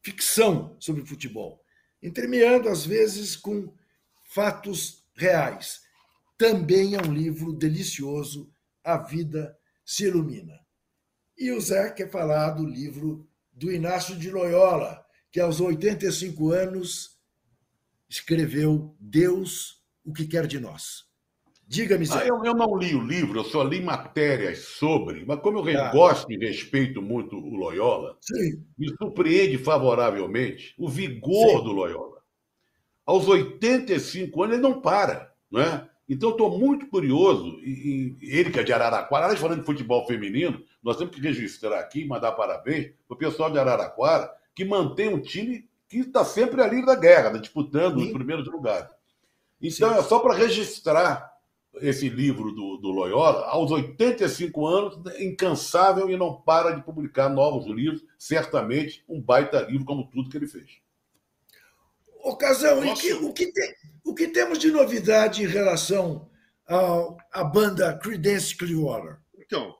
[0.00, 1.62] ficção sobre futebol,
[2.02, 3.70] entremeando às vezes com
[4.24, 5.82] fatos reais.
[6.38, 8.50] também é um livro delicioso,
[8.82, 10.58] A Vida se Ilumina.
[11.36, 17.18] E o Zé quer falar do livro do Inácio de Loyola, que aos 85 anos
[18.08, 21.05] escreveu Deus, o que quer de nós.
[21.68, 22.22] Diga-me, Zé.
[22.22, 25.80] Ah, eu, eu, não li o livro, eu só li matérias sobre, mas como eu
[25.80, 25.90] ah.
[25.90, 28.64] gosto e respeito muito o Loyola, Sim.
[28.78, 31.64] me surpreende favoravelmente o vigor Sim.
[31.64, 32.22] do Loyola.
[33.04, 35.88] Aos 85 anos ele não para, não é?
[36.08, 40.06] Então, estou muito curioso, e, e, ele que é de Araraquara, aliás, falando de futebol
[40.06, 45.08] feminino, nós temos que registrar aqui mandar parabéns para o pessoal de Araraquara, que mantém
[45.08, 48.06] um time que está sempre ali na guerra, né, disputando Sim.
[48.06, 48.88] os primeiros lugares.
[49.60, 51.35] Então, é só para registrar
[51.80, 57.66] esse livro do, do Loyola, aos 85 anos, incansável e não para de publicar novos
[57.66, 60.66] livros, certamente um baita livro, como tudo que ele fez.
[62.22, 63.74] Ocasão, que, o, que tem,
[64.04, 66.28] o que temos de novidade em relação
[67.32, 69.18] à banda Creedence Clearwater?
[69.38, 69.76] Então,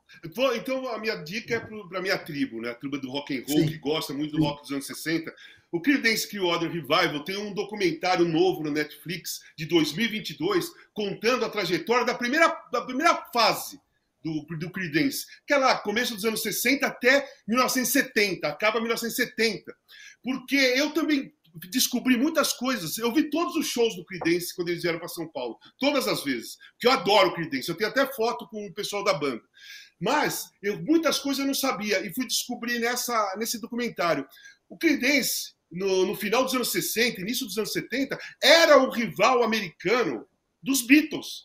[0.54, 2.70] então a minha dica é para a minha tribo, né?
[2.70, 3.66] a tribo do rock and roll, Sim.
[3.66, 5.34] que gosta muito do rock dos anos 60.
[5.76, 12.06] O Creedence Clearwater Revival tem um documentário novo no Netflix de 2022 contando a trajetória
[12.06, 13.78] da primeira, da primeira fase
[14.24, 19.76] do, do Creedence, que é lá, começo dos anos 60 até 1970, acaba 1970.
[20.22, 21.30] Porque eu também
[21.70, 22.96] descobri muitas coisas.
[22.96, 26.24] Eu vi todos os shows do Creedence quando eles vieram para São Paulo, todas as
[26.24, 26.56] vezes.
[26.72, 27.68] Porque eu adoro o Creedence.
[27.68, 29.42] Eu tenho até foto com o pessoal da banda.
[30.00, 34.26] Mas eu, muitas coisas eu não sabia e fui descobrir nessa, nesse documentário.
[34.70, 39.42] O Creedence, no, no final dos anos 60, início dos anos 70, era o rival
[39.42, 40.26] americano
[40.62, 41.42] dos Beatles.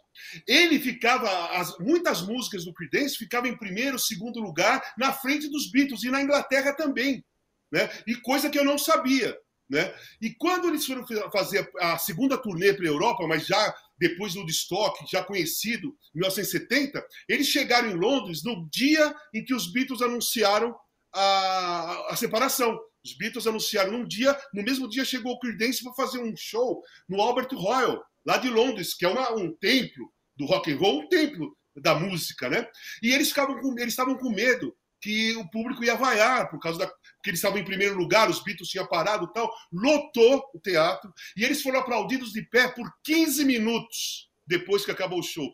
[0.47, 5.69] Ele ficava, as, muitas músicas do Creedence ficavam em primeiro, segundo lugar, na frente dos
[5.71, 7.23] Beatles e na Inglaterra também.
[7.71, 7.89] Né?
[8.05, 9.37] E coisa que eu não sabia.
[9.69, 9.93] Né?
[10.21, 14.39] E quando eles foram fazer a segunda turnê para a Europa, mas já depois do
[14.39, 20.01] Woodstock, já conhecido, em 1970, eles chegaram em Londres no dia em que os Beatles
[20.01, 20.75] anunciaram
[21.13, 22.77] a, a separação.
[23.03, 26.81] Os Beatles anunciaram num dia, no mesmo dia chegou o Creedence para fazer um show
[27.09, 31.01] no Albert Royal, lá de Londres, que é uma, um templo do rock and roll,
[31.01, 32.67] um templo da música, né?
[33.01, 36.79] E eles ficavam com, eles estavam com medo que o público ia vaiar por causa
[36.79, 36.91] da
[37.23, 41.43] que eles estavam em primeiro lugar, os Beatles tinham parado tal, lotou o teatro e
[41.43, 45.47] eles foram aplaudidos de pé por 15 minutos depois que acabou o show.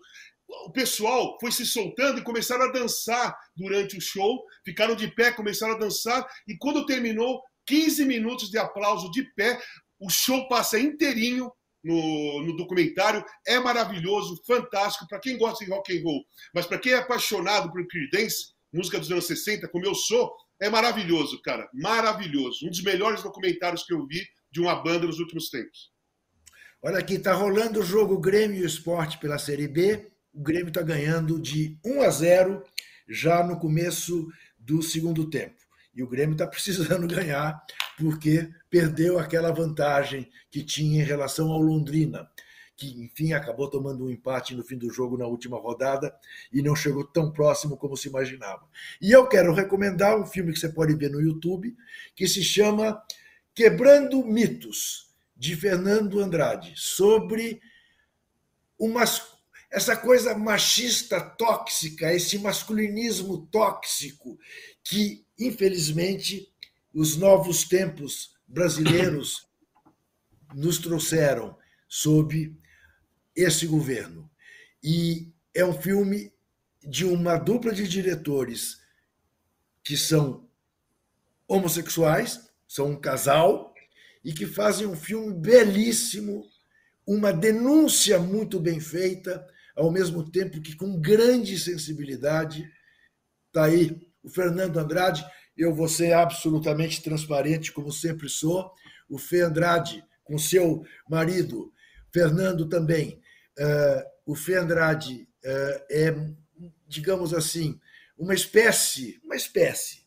[0.47, 5.31] O pessoal foi se soltando e começaram a dançar durante o show, ficaram de pé,
[5.31, 9.59] começaram a dançar e quando terminou, 15 minutos de aplauso de pé,
[9.99, 11.51] o show passa inteirinho
[11.83, 13.23] no, no, documentário.
[13.45, 16.23] É maravilhoso, fantástico para quem gosta de rock and roll,
[16.53, 20.69] mas para quem é apaixonado por Creedence, música dos anos 60, como eu sou, é
[20.69, 21.69] maravilhoso, cara.
[21.73, 22.65] Maravilhoso.
[22.65, 25.91] Um dos melhores documentários que eu vi de uma banda nos últimos tempos.
[26.81, 30.11] Olha aqui, está rolando o jogo Grêmio Esporte pela Série B.
[30.37, 32.63] O Grêmio está ganhando de 1 a 0
[33.09, 34.27] já no começo
[34.59, 35.55] do segundo tempo.
[35.95, 37.59] E o Grêmio está precisando ganhar
[37.97, 42.29] porque perdeu aquela vantagem que tinha em relação ao Londrina
[42.75, 46.15] que enfim acabou tomando um empate no fim do jogo na última rodada
[46.53, 48.69] e não chegou tão próximo como se imaginava.
[49.01, 51.75] E eu quero recomendar um filme que você pode ver no YouTube,
[52.15, 53.01] que se chama
[53.55, 57.59] Quebrando Mitos, de Fernando Andrade, sobre
[58.77, 59.36] umas,
[59.69, 64.37] essa coisa machista tóxica, esse masculinismo tóxico
[64.83, 66.51] que, infelizmente,
[66.93, 69.47] os novos tempos brasileiros
[70.55, 71.57] nos trouxeram
[71.87, 72.55] sob
[73.35, 74.29] esse governo.
[74.81, 76.31] E é um filme
[76.81, 78.79] de uma dupla de diretores
[79.83, 80.47] que são
[81.47, 83.73] homossexuais, são um casal,
[84.23, 86.45] e que fazem um filme belíssimo,
[87.05, 89.47] uma denúncia muito bem feita,
[89.77, 92.69] ao mesmo tempo que com grande sensibilidade.
[93.47, 95.25] Está aí o Fernando Andrade,
[95.55, 98.71] eu vou ser absolutamente transparente, como sempre sou.
[99.07, 101.71] O Fê Andrade, com seu marido,
[102.11, 103.21] Fernando também,
[103.57, 106.15] uh, o Fê Andrade uh, é,
[106.87, 107.79] digamos assim,
[108.17, 110.01] uma espécie, uma espécie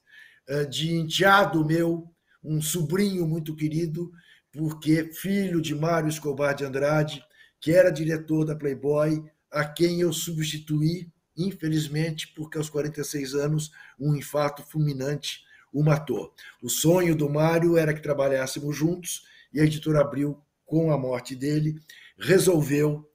[0.48, 2.12] uh, de enteado meu,
[2.42, 4.10] um sobrinho muito querido,
[4.52, 7.24] porque filho de Mário Escobar de Andrade,
[7.60, 14.14] que era diretor da Playboy, a quem eu substituí, infelizmente, porque aos 46 anos um
[14.14, 16.34] infarto fulminante o matou.
[16.62, 21.34] O sonho do Mário era que trabalhássemos juntos e a editora Abril, com a morte
[21.34, 21.80] dele,
[22.18, 23.08] resolveu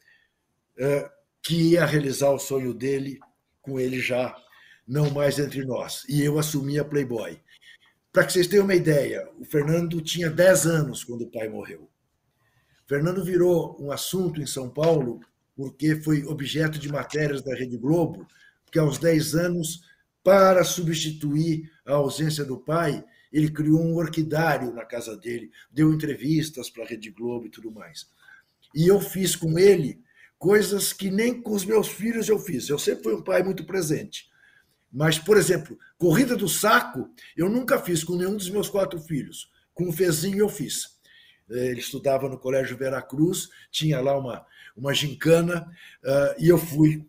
[0.77, 1.09] é,
[1.41, 3.19] que ia realizar o sonho dele
[3.61, 4.35] com ele já
[4.87, 6.03] não mais entre nós.
[6.07, 7.39] E eu assumi a Playboy.
[8.11, 11.89] Para que vocês tenham uma ideia, o Fernando tinha 10 anos quando o pai morreu.
[12.87, 15.19] Fernando virou um assunto em São Paulo
[15.55, 18.27] porque foi objeto de matérias da Rede Globo,
[18.71, 19.81] que aos 10 anos,
[20.23, 26.69] para substituir a ausência do pai, ele criou um orquidário na casa dele, deu entrevistas
[26.69, 28.07] para a Rede Globo e tudo mais.
[28.73, 30.01] E eu fiz com ele
[30.37, 32.69] coisas que nem com os meus filhos eu fiz.
[32.69, 34.29] Eu sempre fui um pai muito presente.
[34.91, 39.51] Mas, por exemplo, corrida do saco, eu nunca fiz com nenhum dos meus quatro filhos.
[39.73, 40.94] Com o Fezinho eu fiz.
[41.49, 45.69] Ele estudava no Colégio Veracruz, tinha lá uma, uma gincana,
[46.03, 47.05] uh, e eu fui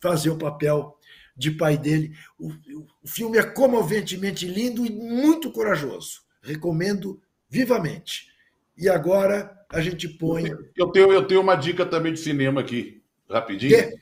[0.00, 0.96] fazer o papel
[1.36, 2.12] de pai dele.
[2.38, 2.52] O,
[3.02, 6.22] o filme é comoventemente lindo e muito corajoso.
[6.42, 8.28] Recomendo vivamente.
[8.76, 10.50] E agora a gente põe.
[10.76, 13.76] Eu tenho, eu tenho uma dica também de cinema aqui, rapidinho.
[13.76, 13.98] Que?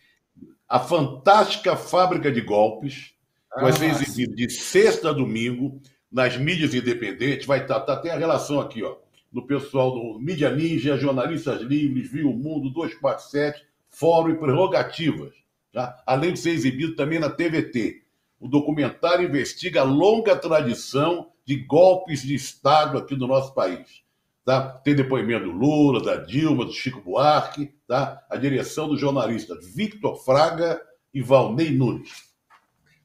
[0.69, 3.15] A Fantástica Fábrica de Golpes
[3.53, 5.81] ah, vai ser exibido de sexta a domingo
[6.11, 7.47] nas mídias independentes.
[7.47, 8.97] Vai estar, tá, tá, tem a relação aqui, ó,
[9.31, 15.35] do pessoal do Mídia Ninja, Jornalistas Livres, Viu o Mundo, 247, Fórum e Prerrogativas.
[15.73, 16.03] Tá?
[16.07, 18.03] Além de ser exibido também na TVT.
[18.41, 24.03] O documentário investiga a longa tradição de golpes de Estado aqui no nosso país.
[24.45, 24.71] Tá?
[24.85, 28.25] Tem depoimento do Lula, da Dilma, do Chico Buarque, tá?
[28.31, 30.81] a direção do jornalista Victor Fraga
[31.13, 32.29] e Valnei Nunes.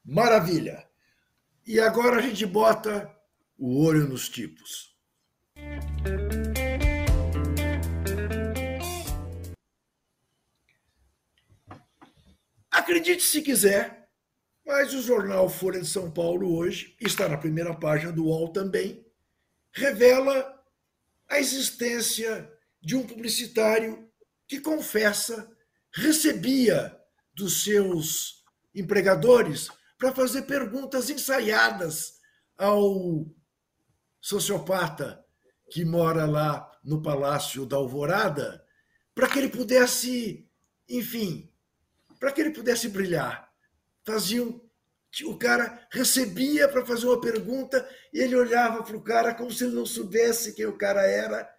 [0.06, 0.86] Maravilha!
[1.66, 3.10] E agora a gente bota
[3.58, 4.93] o olho nos tipos.
[12.74, 14.10] Acredite se quiser,
[14.66, 19.06] mas o jornal Folha de São Paulo hoje, está na primeira página do UOL também,
[19.72, 20.62] revela
[21.30, 22.52] a existência
[22.82, 24.12] de um publicitário
[24.48, 25.50] que confessa
[25.94, 27.00] recebia
[27.34, 28.44] dos seus
[28.76, 32.20] empregadores para fazer perguntas ensaiadas
[32.58, 33.26] ao
[34.20, 35.23] sociopata
[35.74, 38.64] que mora lá no Palácio da Alvorada,
[39.16, 40.48] para que ele pudesse,
[40.88, 41.50] enfim,
[42.20, 43.50] para que ele pudesse brilhar.
[44.06, 44.62] Faziam
[45.26, 49.64] o cara recebia para fazer uma pergunta e ele olhava para o cara como se
[49.64, 51.50] ele não soubesse quem o cara era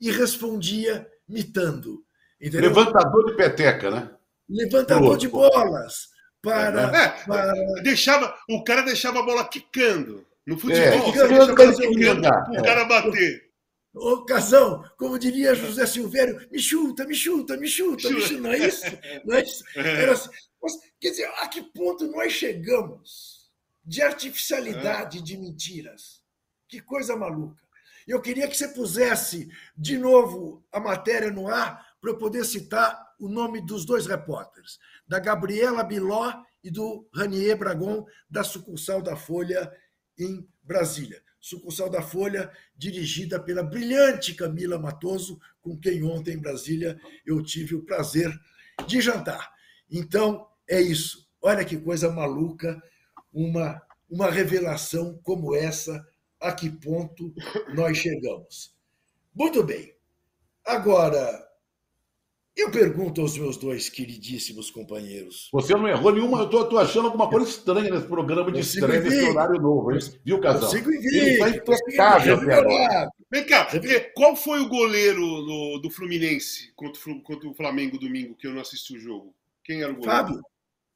[0.00, 2.02] e respondia mitando.
[2.40, 2.70] Entendeu?
[2.70, 4.10] Levantador de peteca, né?
[4.48, 6.08] Levantador de bolas
[6.40, 7.52] para, é, para...
[7.82, 10.26] Deixava, o cara deixava a bola quicando.
[10.46, 13.49] No futebol, é, você deixa a bola quicando o cara bater.
[13.92, 18.40] Ô, Casão, como diria José Silvério, me chuta, me chuta, me chuta, me chuta.
[18.40, 18.84] Não é isso?
[19.24, 19.64] Não é isso?
[19.76, 20.02] É.
[20.02, 20.30] Era assim.
[20.62, 23.50] Mas, quer dizer, a que ponto nós chegamos
[23.84, 25.22] de artificialidade, é.
[25.22, 26.22] de mentiras?
[26.68, 27.60] Que coisa maluca.
[28.06, 33.14] Eu queria que você pusesse de novo a matéria no ar para eu poder citar
[33.18, 36.32] o nome dos dois repórteres da Gabriela Biló
[36.62, 39.70] e do Ranier Bragon, da sucursal da Folha
[40.18, 41.22] em Brasília.
[41.40, 47.74] Sucursal da Folha, dirigida pela brilhante Camila Matoso, com quem ontem em Brasília eu tive
[47.74, 48.30] o prazer
[48.86, 49.52] de jantar.
[49.90, 51.28] Então, é isso.
[51.42, 52.80] Olha que coisa maluca,
[53.32, 56.06] uma, uma revelação como essa,
[56.38, 57.34] a que ponto
[57.74, 58.74] nós chegamos.
[59.34, 59.94] Muito bem.
[60.64, 61.49] Agora,
[62.60, 65.48] eu pergunto aos meus dois queridíssimos companheiros.
[65.52, 69.00] Você não errou nenhuma, eu tô, tô achando alguma coisa estranha nesse programa de estreia,
[69.00, 69.98] nesse horário novo, hein?
[70.24, 70.70] Viu, Casal?
[70.70, 73.10] Consigo Ele está impecável até agora.
[73.30, 73.68] Vem cá,
[74.14, 78.60] qual foi o goleiro do, do Fluminense contra, contra, o Flamengo domingo, que eu não
[78.60, 79.34] assisti o jogo?
[79.62, 80.16] Quem era o goleiro?
[80.16, 80.40] Fábio.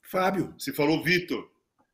[0.03, 0.55] Fábio.
[0.59, 1.49] Você falou Vitor.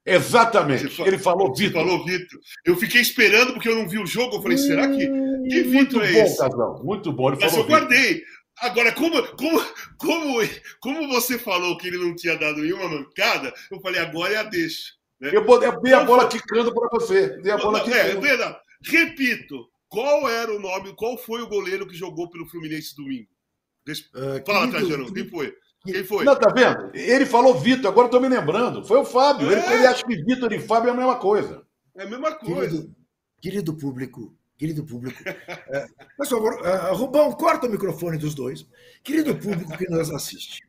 [0.04, 1.02] Exatamente.
[1.02, 1.82] Ele falou Vitor.
[1.82, 2.40] falou Vitor.
[2.64, 4.36] Eu fiquei esperando porque eu não vi o jogo.
[4.36, 5.06] Eu falei, hum, será que.
[5.48, 6.38] Que Vitor é bom, esse?
[6.38, 7.32] Casal, muito bom.
[7.32, 8.22] Ele Mas eu guardei.
[8.60, 9.60] Agora, como, como,
[9.96, 10.38] como,
[10.80, 14.42] como você falou que ele não tinha dado nenhuma mancada, eu falei, agora é a
[14.42, 14.92] deixa.
[15.18, 15.30] Né?
[15.32, 17.40] Eu, eu dei a bola quicando para você.
[17.40, 21.86] Dei a bola não, é, é repito, qual era o nome, qual foi o goleiro
[21.86, 23.28] que jogou pelo Fluminense domingo?
[23.88, 25.54] Uh, Fala, Trajano, quem foi?
[25.84, 26.24] Quem foi?
[26.24, 26.90] Não, tá vendo?
[26.94, 28.84] Ele falou Vitor, agora eu tô me lembrando.
[28.84, 29.50] Foi o Fábio.
[29.50, 29.52] É.
[29.52, 31.66] Ele, ele acha que Vitor e Fábio é a mesma coisa.
[31.96, 32.76] É a mesma coisa.
[32.76, 32.96] Querido,
[33.40, 35.18] querido público, querido público.
[35.26, 35.86] É,
[36.18, 38.66] por favor, uh, Rubão, corta o microfone dos dois.
[39.02, 40.62] Querido público que nos assiste,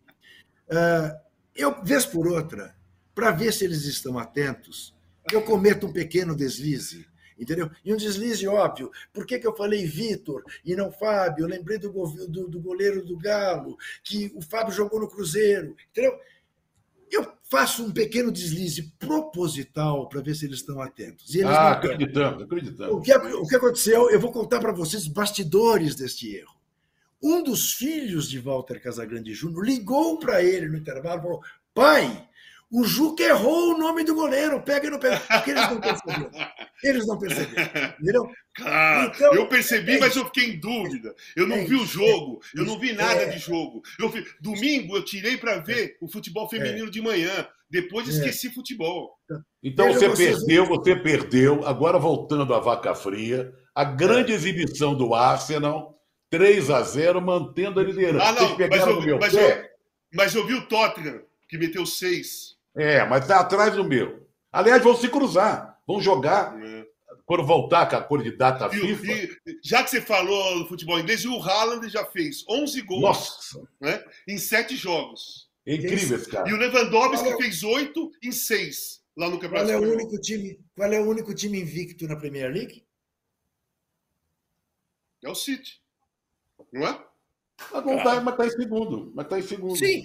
[0.70, 1.20] uh,
[1.54, 2.74] eu, vez por outra,
[3.14, 4.96] para ver se eles estão atentos,
[5.30, 7.06] eu cometo um pequeno deslize,
[7.38, 7.70] entendeu?
[7.84, 8.90] E um deslize óbvio.
[9.12, 11.44] Por que, que eu falei Vitor e não Fábio?
[11.44, 16.18] Eu lembrei do, do, do goleiro do Galo, que o Fábio jogou no Cruzeiro, entendeu?
[17.12, 21.36] Eu faço um pequeno deslize proposital para ver se eles estão atentos.
[21.36, 22.96] Eles ah, acreditamos, acreditamos.
[22.96, 26.56] O que, o que aconteceu, eu vou contar para vocês bastidores deste erro.
[27.22, 31.42] Um dos filhos de Walter Casagrande Júnior ligou para ele no intervalo e falou:
[31.74, 32.28] pai,
[32.72, 35.20] O Juca errou o nome do goleiro, pega e não pega.
[35.20, 36.32] Porque eles não perceberam.
[36.82, 37.94] Eles não perceberam.
[38.00, 38.32] Entendeu?
[38.56, 41.14] Cara, então, eu percebi, é mas eu fiquei em dúvida.
[41.36, 43.82] Eu não é vi o jogo, eu não vi nada de jogo.
[44.00, 47.46] Eu vi, domingo eu tirei para ver o futebol feminino de manhã.
[47.70, 49.18] Depois esqueci futebol.
[49.62, 51.66] Então você perdeu, você perdeu.
[51.66, 55.98] Agora voltando à vaca fria, a grande exibição do Arsenal,
[56.30, 58.26] 3 a 0 mantendo a liderança.
[58.26, 59.64] Ah, não, mas eu, mas, eu,
[60.14, 62.61] mas eu vi o Tottenham, que meteu 6.
[62.76, 64.28] É, mas tá atrás do meu.
[64.52, 66.58] Aliás, vão se cruzar, vão jogar.
[66.62, 66.82] É.
[67.26, 69.12] Quando voltar com a cor de data e, FIFA.
[69.14, 73.70] E, já que você falou do futebol inglês, o Haaland já fez 11 gols Nossa.
[73.80, 75.50] Né, em 7 jogos.
[75.66, 76.50] É incrível esse cara.
[76.50, 77.38] E o Lewandowski é...
[77.38, 81.10] fez 8 em 6 lá no Campeonato qual é o único time Qual é o
[81.10, 82.86] único time invicto na Premier League?
[85.24, 85.82] É o City.
[86.74, 87.06] Não é?
[87.72, 89.12] Mas não tá, mas tá em segundo.
[89.14, 89.76] Mas tá em segundo.
[89.78, 90.04] Sim.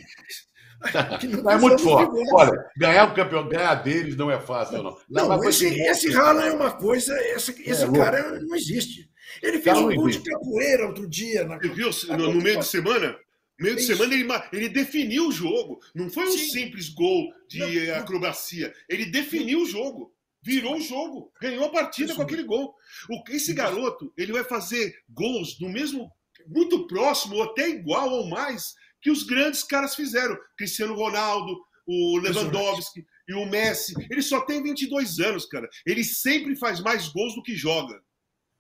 [1.43, 2.12] Não é muito forte.
[2.33, 4.97] Olha, ganhar o campeão, ganhar deles não é fácil, não.
[5.09, 9.11] Não, não esse, esse Haaland é uma coisa, esse, esse é, cara não existe.
[9.43, 11.45] Ele fez um gol de capoeira outro dia.
[11.45, 11.59] Na...
[11.59, 13.16] Você viu no, no meio de semana?
[13.59, 15.81] Meio de semana ele, ele definiu o jogo.
[15.95, 16.49] Não foi um Sim.
[16.49, 18.72] simples gol de não, acrobacia.
[18.89, 20.12] Ele definiu o jogo.
[20.43, 21.33] Virou o jogo.
[21.41, 22.16] Ganhou a partida Isso.
[22.16, 22.74] com aquele gol.
[23.11, 26.11] O, esse garoto, ele vai fazer gols no mesmo.
[26.47, 28.74] Muito próximo, ou até igual ou mais
[29.07, 30.37] que os grandes caras fizeram.
[30.59, 33.95] Cristiano Ronaldo, o Lewandowski e o Messi.
[34.11, 35.69] Ele só tem 22 anos, cara.
[35.87, 38.03] Ele sempre faz mais gols do que joga.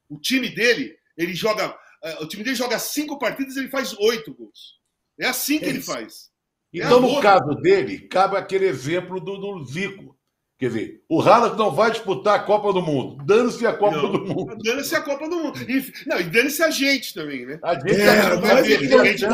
[0.08, 1.76] O time dele, ele joga.
[2.00, 4.76] Uh, o time dele joga cinco partidas, ele faz oito gols.
[5.18, 6.30] É assim que é ele faz.
[6.72, 10.15] É então, no caso dele, cabe aquele exemplo do, do Zico.
[10.58, 13.22] Quer dizer, o Haaland não vai disputar a Copa do Mundo.
[13.26, 14.56] Dane-se a Copa não, do Mundo.
[14.64, 15.60] Dane-se a Copa do Mundo.
[15.70, 17.58] E, não, e dane-se a gente também, né?
[17.62, 19.26] A gente é, tá, vai ver, a gente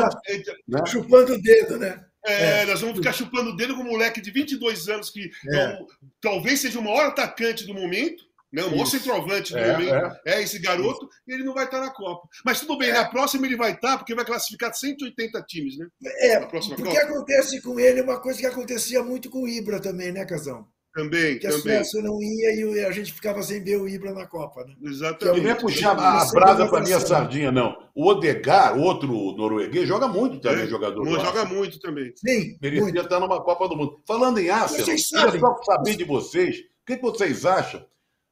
[0.67, 0.79] né?
[0.85, 2.03] chupando o dedo, né?
[2.25, 5.29] É, é, nós vamos ficar chupando o dedo com um moleque de 22 anos que
[5.49, 5.55] é.
[5.55, 5.87] é um,
[6.21, 8.63] talvez seja o maior atacante do momento, né?
[8.63, 9.93] o maior centroavante do é, momento.
[9.93, 10.21] É.
[10.25, 10.43] é.
[10.43, 11.21] esse garoto, Isso.
[11.27, 12.27] e ele não vai estar na Copa.
[12.43, 15.87] Mas tudo bem, na próxima ele vai estar, porque vai classificar 180 times, né?
[16.19, 16.99] É, porque Copa.
[16.99, 20.67] acontece com ele uma coisa que acontecia muito com o Ibra também, né, Casão?
[20.93, 21.57] Também, que também.
[21.57, 24.75] a Suécia não ia e a gente ficava sem ver o Ibra na Copa, né?
[24.83, 25.41] Exatamente.
[25.41, 27.75] Não é puxar a brasa para minha sardinha, não.
[27.95, 31.03] O Odegar, outro norueguês, joga muito também, é, jogador.
[31.03, 32.13] Não, joga muito também.
[32.15, 32.57] Sim.
[32.61, 32.99] Merecia muito.
[32.99, 33.99] estar numa Copa do Mundo.
[34.05, 37.83] Falando em Arsenal, queria só saber de vocês, o que vocês acham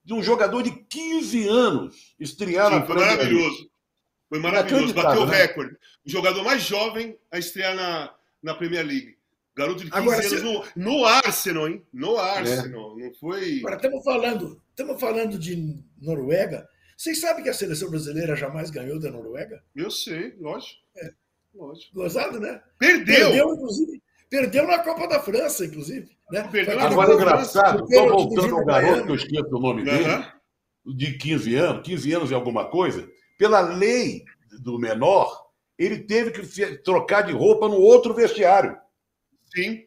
[0.05, 3.71] de um jogador de 15 anos estrear Sim, na Foi maravilhoso.
[4.29, 4.93] Foi maravilhoso.
[4.93, 5.35] Bateu o né?
[5.35, 5.75] recorde.
[6.05, 9.15] O jogador mais jovem a estrear na, na Premier League.
[9.55, 11.85] Garoto de 15 Agora, anos no, no, Arsenal, hein?
[11.93, 12.99] No Arsenal.
[12.99, 13.03] É.
[13.03, 13.59] Não foi.
[13.59, 16.67] Agora, estamos falando, estamos falando de Noruega.
[16.95, 19.61] Vocês sabem que a seleção brasileira jamais ganhou da Noruega?
[19.75, 20.79] Eu sei, lógico.
[20.95, 21.11] É.
[21.53, 21.93] lógico.
[21.93, 22.61] Gozado, né?
[22.77, 23.31] Perdeu!
[23.31, 24.01] Perdeu, inclusive.
[24.29, 26.15] Perdeu na Copa da França, inclusive.
[26.31, 26.47] Né?
[26.49, 30.25] Perdeu Agora, engraçado, estou voltando ao garoto, que eu esqueço o nome dele,
[30.85, 33.09] de 15 anos, 15 anos e alguma coisa.
[33.37, 34.23] Pela lei
[34.61, 38.77] do menor, ele teve que trocar de roupa no outro vestiário.
[39.53, 39.85] Sim.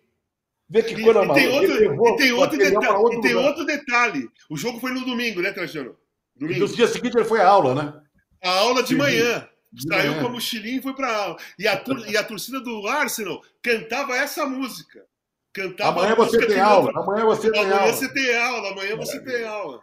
[0.69, 3.65] Vê que coisa e, e tem outro, e tem, outro, deta outro, e tem outro
[3.65, 4.29] detalhe.
[4.51, 5.97] O jogo foi no domingo, né, Trajano?
[6.35, 6.59] Domingo.
[6.59, 8.01] E no dia seguinte ele foi à aula, né?
[8.43, 8.97] A aula de Sim.
[8.97, 9.49] manhã.
[9.73, 10.23] De Saiu manhã.
[10.23, 11.37] com a mochilinha e foi para aula.
[11.59, 15.05] E a, e a torcida do Arsenal cantava essa música.
[15.53, 16.93] Cantava amanhã você tem aula.
[16.95, 17.93] Amanhã você tem amanhã aula.
[17.93, 18.69] Você tem aula.
[18.71, 19.07] Amanhã maravilha.
[19.07, 19.81] você tem aula.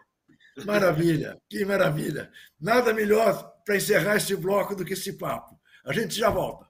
[0.65, 2.31] Maravilha, que maravilha.
[2.59, 5.57] Nada melhor para encerrar esse bloco do que esse papo.
[5.85, 6.69] A gente já volta.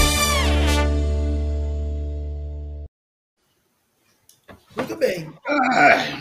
[4.75, 5.31] Muito bem.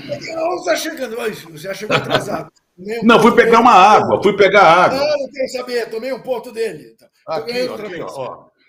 [0.08, 2.50] Você está chegando, você já chegou atrasado.
[2.80, 4.96] Um não, fui pegar uma água, fui pegar água.
[4.98, 6.96] Não, não quero saber, tomei um ponto dele.
[7.26, 8.10] Aqui, ganhando aqui, outra vez.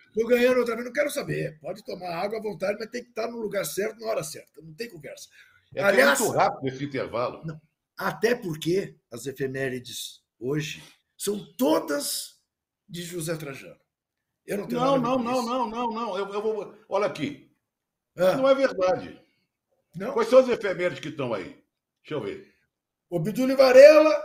[0.08, 1.58] Estou ganhando outra vez, não quero saber.
[1.62, 4.62] Pode tomar água à vontade, mas tem que estar no lugar certo, na hora certa.
[4.62, 5.30] Não tem conversa.
[5.74, 7.42] É Aliás- é muito rápido esse intervalo.
[7.98, 10.84] Até porque as efemérides hoje
[11.18, 12.36] são todas
[12.90, 13.80] de José Trajano.
[14.46, 15.50] Eu não tenho Não, não, não, isso.
[15.50, 16.18] não, não, não.
[16.18, 16.76] Eu, eu vou...
[16.90, 17.50] Olha aqui.
[18.18, 19.18] Ah, Não é verdade.
[19.96, 20.14] Não.
[20.14, 21.62] Quais são as efemérides que estão aí?
[22.04, 22.52] Deixa eu ver.
[23.10, 24.24] Obdúlio Varela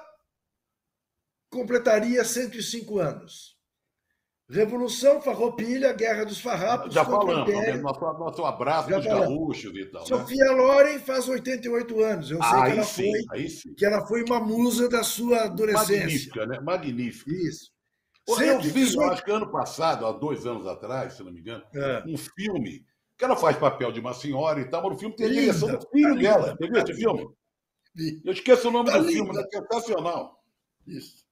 [1.51, 3.57] completaria 105 anos.
[4.49, 6.95] Revolução Farroupilha, Guerra dos Farrapos.
[6.95, 7.73] Já o falamos, né?
[7.79, 9.29] nosso, nosso abraço Já dos falamos.
[9.29, 10.03] gaúchos e tal.
[10.03, 10.07] Né?
[10.07, 12.31] Sofia Loren faz 88 anos.
[12.31, 15.97] Eu sei que ela, sim, foi, que ela foi uma musa da sua adolescência.
[15.99, 16.61] Magnífica, né?
[16.61, 17.31] Magnífica.
[17.33, 17.73] Isso.
[18.29, 21.41] Eu vi, eu 18 acho que ano passado, há dois anos atrás, se não me
[21.41, 22.05] engano, É.
[22.07, 22.85] um filme
[23.17, 25.69] que ela faz papel de uma senhora e tal, mas o filme tem a direção
[25.79, 26.57] do filho tá dela.
[26.59, 27.29] Você viu esse filme?
[28.25, 29.13] Eu esqueço o nome Tá do linda.
[29.33, 30.43] filme, é sensacional.
[30.87, 31.25] Isso.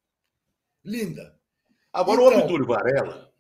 [0.85, 1.39] Linda.
[1.93, 3.31] Agora, o Então- Obdúlio Varela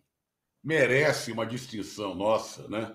[0.62, 2.94] merece uma distinção nossa, né?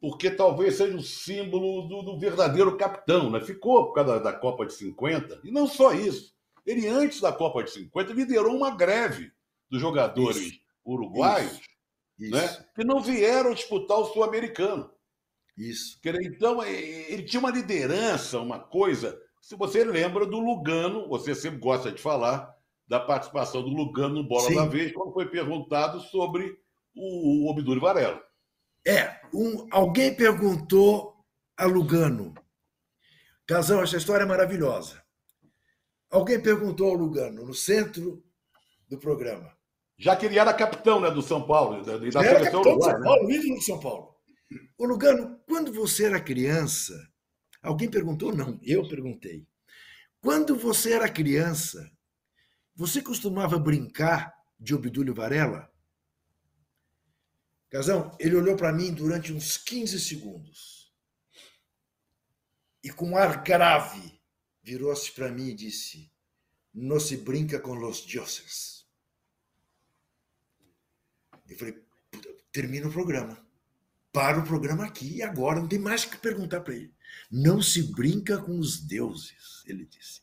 [0.00, 3.40] Porque talvez seja o símbolo do, do verdadeiro capitão, né?
[3.40, 6.34] Ficou por causa da, da Copa de 50, e não só isso.
[6.66, 9.30] Ele, antes da Copa de 50, liderou uma greve
[9.68, 10.60] dos jogadores Isso.
[10.84, 11.69] uruguaios, Isso.
[12.28, 12.66] Né?
[12.74, 14.90] Que não vieram disputar o Sul-Americano.
[15.56, 15.98] Isso.
[16.04, 19.18] Então, eh, ele tinha uma liderança, uma coisa.
[19.40, 22.54] Se você lembra do Lugano, você sempre gosta de falar
[22.86, 24.54] da participação do Lugano no Bola Sim.
[24.56, 26.58] da Vez, quando foi perguntado sobre
[26.94, 28.20] o, o Obdúlio Varela.
[28.86, 31.14] É, um, alguém perguntou
[31.56, 32.34] a Lugano.
[33.46, 35.02] Casão, essa história é maravilhosa.
[36.10, 38.24] Alguém perguntou ao Lugano, no centro
[38.88, 39.56] do programa.
[40.00, 42.68] Já que ele era capitão né, do São Paulo, da, da Era seleção capitão de
[42.68, 42.92] uruguaia.
[42.92, 43.04] São né?
[43.04, 44.16] Paulo, ídolo de São Paulo.
[44.78, 46.94] Ô, Lugano, quando você era criança,
[47.62, 48.34] alguém perguntou?
[48.34, 49.46] Não, eu perguntei.
[50.18, 51.92] Quando você era criança,
[52.74, 55.70] você costumava brincar de Obdúlio Varela?
[57.68, 60.90] Casão, ele olhou para mim durante uns 15 segundos.
[62.82, 64.18] E com ar grave,
[64.62, 66.10] virou-se para mim e disse:
[66.72, 68.79] Não se brinca com los dioses.
[71.50, 71.74] Eu falei:
[72.10, 73.38] "Puta, termina o programa.
[74.12, 76.92] Para o programa aqui e agora, não tem mais o que perguntar para ele.
[77.30, 80.20] Não se brinca com os deuses, ele disse.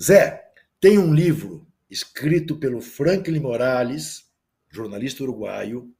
[0.00, 4.30] Zé, tem um livro escrito pelo Franklin Morales,
[4.70, 5.92] jornalista uruguaio,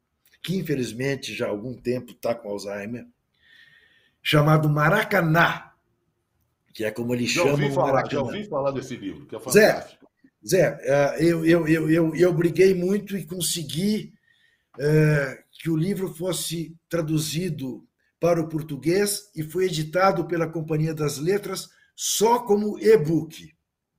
[0.42, 3.06] que infelizmente já há algum tempo está com Alzheimer,
[4.22, 5.64] chamado Maracanã,
[6.72, 8.22] que é como ele Já chama ouvi, o falar, já Maracanã.
[8.22, 10.09] ouvi falar desse livro, que é Zé, fantástico.
[10.46, 14.14] Zé, eh, eu, eu, eu, eu, eu briguei muito e consegui
[15.52, 17.86] que o livro fosse traduzido
[18.20, 23.54] para o português e foi editado pela Companhia das Letras só como e-book,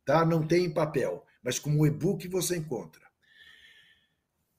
[0.06, 0.26] tá?
[0.26, 3.02] Não tem em papel, mas como e-book você encontra.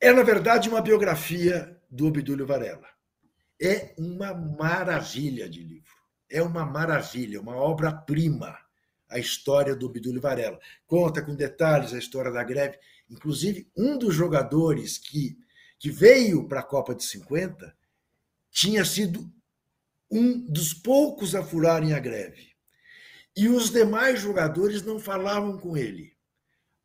[0.01, 2.89] É, na verdade, uma biografia do Obdúlio Varela.
[3.61, 5.95] É uma maravilha de livro.
[6.31, 8.57] É uma maravilha, uma obra-prima
[9.11, 10.59] a história do Obdúlio Varela.
[10.87, 12.79] Conta com detalhes a história da greve.
[13.11, 15.37] Inclusive, um dos jogadores que,
[15.81, 17.75] que veio para a Copa de 50
[18.51, 19.33] tinha sido
[20.11, 22.51] um dos poucos a furarem a greve.
[23.35, 26.15] E os demais jogadores não falavam com ele,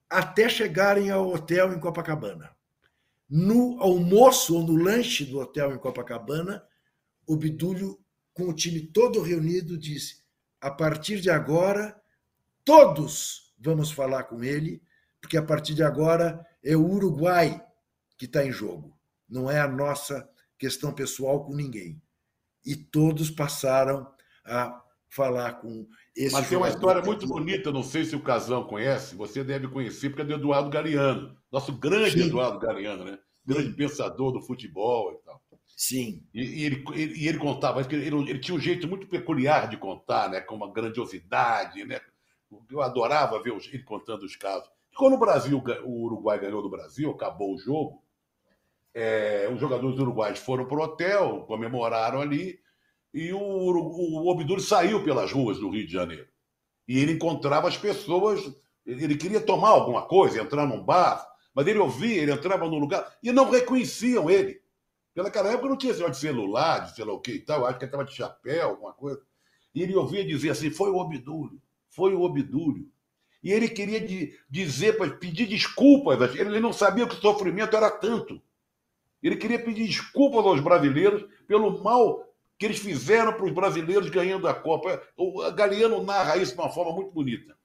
[0.10, 2.56] até chegarem ao hotel em Copacabana.
[3.30, 6.64] No almoço ou no lanche do hotel em Copacabana,
[7.28, 8.00] o Bidúlio,
[8.34, 10.24] com o time todo reunido, disse:
[10.62, 12.00] a partir de agora,
[12.64, 14.82] todos vamos falar com ele,
[15.20, 17.62] porque a partir de agora é o Uruguai
[18.18, 18.97] que está em jogo,
[19.30, 22.01] não é a nossa questão pessoal com ninguém.
[22.66, 24.07] E todos passaram
[24.45, 28.22] a falar com esse Mas tem uma história que muito bonita, não sei se o
[28.22, 32.28] Casão conhece, você deve conhecer, porque é do Eduardo Galeano, nosso grande Sim.
[32.28, 33.20] Eduardo Galeano, né?
[33.45, 35.41] Grande pensador do futebol e tal.
[35.76, 39.68] Sim, E, e ele, ele, e ele contava, ele, ele tinha um jeito muito peculiar
[39.70, 40.39] de contar, né?
[40.39, 41.84] com uma grandiosidade.
[41.84, 41.99] Né?
[42.72, 44.70] Eu adorava ver ele contando os casos.
[44.95, 48.01] Quando o Brasil, o Uruguai ganhou do Brasil, acabou o jogo,
[48.96, 52.58] é, os jogadores uruguaios foram para o hotel, comemoraram ali,
[53.14, 56.28] e o, o Obdúlio saiu pelas ruas do Rio de Janeiro.
[56.88, 58.41] E ele encontrava as pessoas,
[58.86, 63.06] ele queria tomar alguma coisa, entrar num bar, mas ele ouvia, ele entrava num lugar
[63.22, 64.62] e não reconheciam ele.
[65.14, 67.86] Pelaquela época não tinha de celular, de sei lá o que e tal, acho que
[67.86, 69.22] ele estava de chapéu, alguma coisa.
[69.74, 72.89] E ele ouvia dizer assim: foi o Obdúlio, foi o Obdúlio.
[73.41, 78.41] E ele queria de- dizer, pedir desculpas, ele não sabia que o sofrimento era tanto.
[79.26, 82.23] Ele queria pedir desculpas aos brasileiros pelo mal
[82.59, 85.01] que eles fizeram para os brasileiros ganhando a Copa.
[85.17, 87.55] O Galeano narra isso de uma forma muito bonita.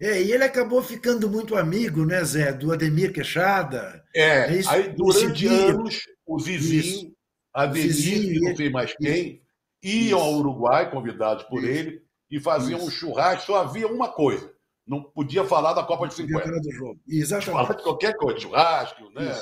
[0.00, 4.04] É, e ele acabou ficando muito amigo, né, Zé, do Ademir Queixada.
[4.14, 7.12] É, É isso, aí durante anos, o Zizinho, Isso.
[7.54, 9.42] a Denise, Zizinho, e não sei mais quem,
[9.82, 10.16] iam Isso.
[10.16, 13.46] ao Uruguai, convidados por ele, e faziam um churrasco.
[13.46, 14.52] Só havia uma coisa:
[14.86, 16.38] não podia falar da Copa de 50.
[16.38, 17.00] Vitória do jogo.
[17.04, 17.76] Falar Exatamente.
[17.76, 19.32] de qualquer coisa, churrasco, né?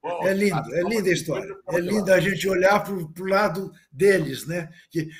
[0.00, 1.54] Futebol, É lindo, é linda a história.
[1.54, 4.70] 50, É lindo a gente olhar para o lado deles, né?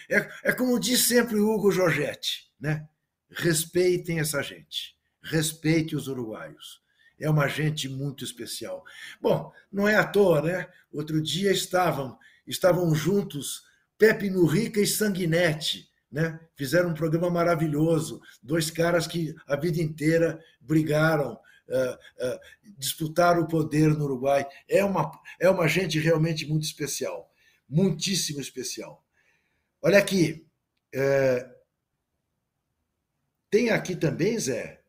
[0.08, 2.86] É, é como diz sempre o Hugo Giorgetti, né?
[3.30, 6.80] Respeitem essa gente, respeite os uruguaios.
[7.20, 8.82] É uma gente muito especial.
[9.20, 10.66] Bom, não é à toa, né?
[10.90, 13.62] Outro dia estavam estavam juntos
[13.98, 16.40] Pepe Murrica e Sanguinetti, né?
[16.56, 18.20] Fizeram um programa maravilhoso.
[18.42, 21.38] Dois caras que a vida inteira brigaram,
[21.70, 22.40] ah, ah,
[22.78, 24.46] disputaram o poder no Uruguai.
[24.68, 27.32] É uma, é uma gente realmente muito especial,
[27.68, 29.04] muitíssimo especial.
[29.82, 30.46] Olha aqui,
[30.92, 31.48] é,
[33.50, 34.82] tem aqui também, Zé,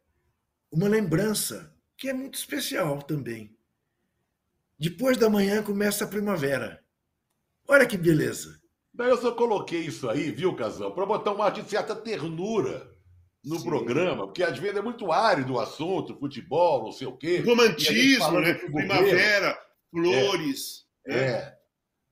[0.72, 3.56] uma lembrança que é muito especial também.
[4.78, 6.84] Depois da manhã começa a primavera.
[7.68, 8.60] Olha que beleza.
[8.98, 12.91] Eu só coloquei isso aí, viu, Casão, para botar uma de certa ternura
[13.44, 13.66] no Sim.
[13.66, 17.40] programa, porque às vezes é muito árido o assunto, futebol, não sei o quê.
[17.40, 18.54] Romantismo, né?
[18.54, 21.16] Primavera, flores, né?
[21.18, 21.58] É.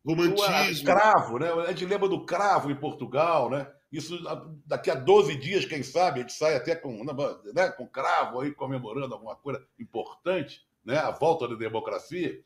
[0.04, 0.86] O romantismo.
[0.86, 1.52] cravo, né?
[1.52, 3.68] A gente lembra do cravo em Portugal, né?
[3.92, 4.18] Isso
[4.66, 7.04] daqui a 12 dias, quem sabe, a gente sai até com,
[7.54, 10.98] né, com cravo aí comemorando alguma coisa importante, né?
[10.98, 12.40] A volta da democracia.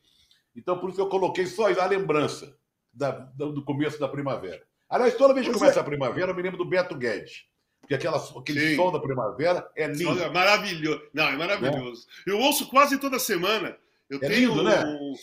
[0.56, 2.56] Então, por isso eu coloquei só a lembrança
[2.92, 4.62] da- do começo da primavera.
[4.88, 5.82] Aliás, toda vez que Pois começa é.
[5.82, 7.44] a primavera, eu me lembro do Beto Guedes.
[7.84, 8.76] Porque aquela, aquele Sim.
[8.76, 10.10] sol da primavera é lindo.
[10.10, 11.02] Olha, maravilhoso.
[11.12, 12.06] Não, é maravilhoso.
[12.26, 13.76] Eu ouço quase toda semana.
[14.08, 14.84] Eu É tenho lindo, né?
[14.84, 15.14] um-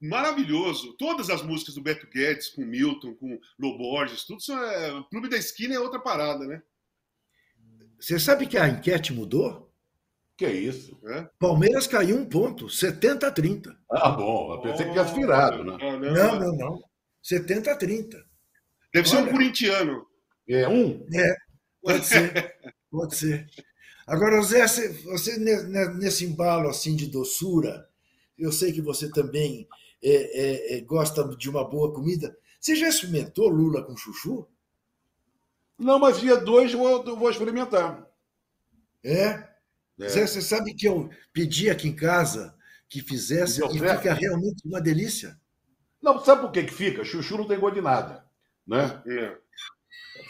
[0.00, 0.94] maravilhoso.
[0.98, 4.92] Todas as músicas do Beto Guedes, com Milton, com Loborges, tudo isso é.
[4.92, 6.62] O Clube da Esquina é outra parada, né?
[7.98, 9.70] Você sabe que a enquete mudou?
[10.36, 10.98] Que isso?
[11.38, 13.76] Palmeiras caiu um ponto, 70 a 30.
[13.90, 14.54] Ah, bom.
[14.54, 15.76] Eu pensei que tivesse virado, né?
[15.78, 16.82] Não, não, Não, não, não.
[17.22, 18.24] 70 a 30.
[18.94, 19.32] Deve ser um Olha.
[19.32, 20.06] corintiano.
[20.48, 21.06] É um?
[21.82, 22.56] Pode ser,
[22.90, 23.48] pode ser.
[24.06, 27.88] Agora, Zé, você, você ne- ne- nesse embalo assim de doçura,
[28.38, 29.68] eu sei que você também
[30.02, 32.36] é, é, é, gosta de uma boa comida.
[32.60, 34.46] Você já experimentou lula com chuchu?
[35.78, 38.06] Não, mas dia dois eu vou, eu vou experimentar.
[39.02, 39.48] É?
[39.98, 40.08] É.
[40.08, 42.54] Zé, você sabe que eu pedi aqui em casa
[42.88, 45.38] que fizesse e fica realmente uma delícia.
[46.02, 47.04] Não, sabe por que, que fica?
[47.04, 48.24] Chuchu não tem gosto de nada.
[48.66, 49.02] Né?
[49.06, 49.36] É.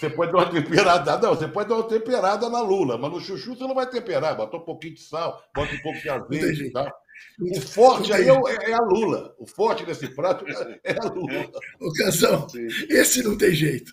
[0.01, 1.19] Você pode dar uma temperada.
[1.19, 4.35] Não, você pode dar uma temperada na lula, mas no chuchu você não vai temperar.
[4.37, 6.45] Bota um pouquinho de sal, bota um pouco de azeite.
[6.47, 6.71] Entendi.
[6.73, 6.91] Tá?
[7.39, 9.35] O forte aí é, o- é a lula.
[9.39, 10.43] O forte desse prato
[10.83, 11.51] é a lula.
[11.79, 12.67] Ô, Casão, Sim.
[12.89, 13.93] esse não tem jeito.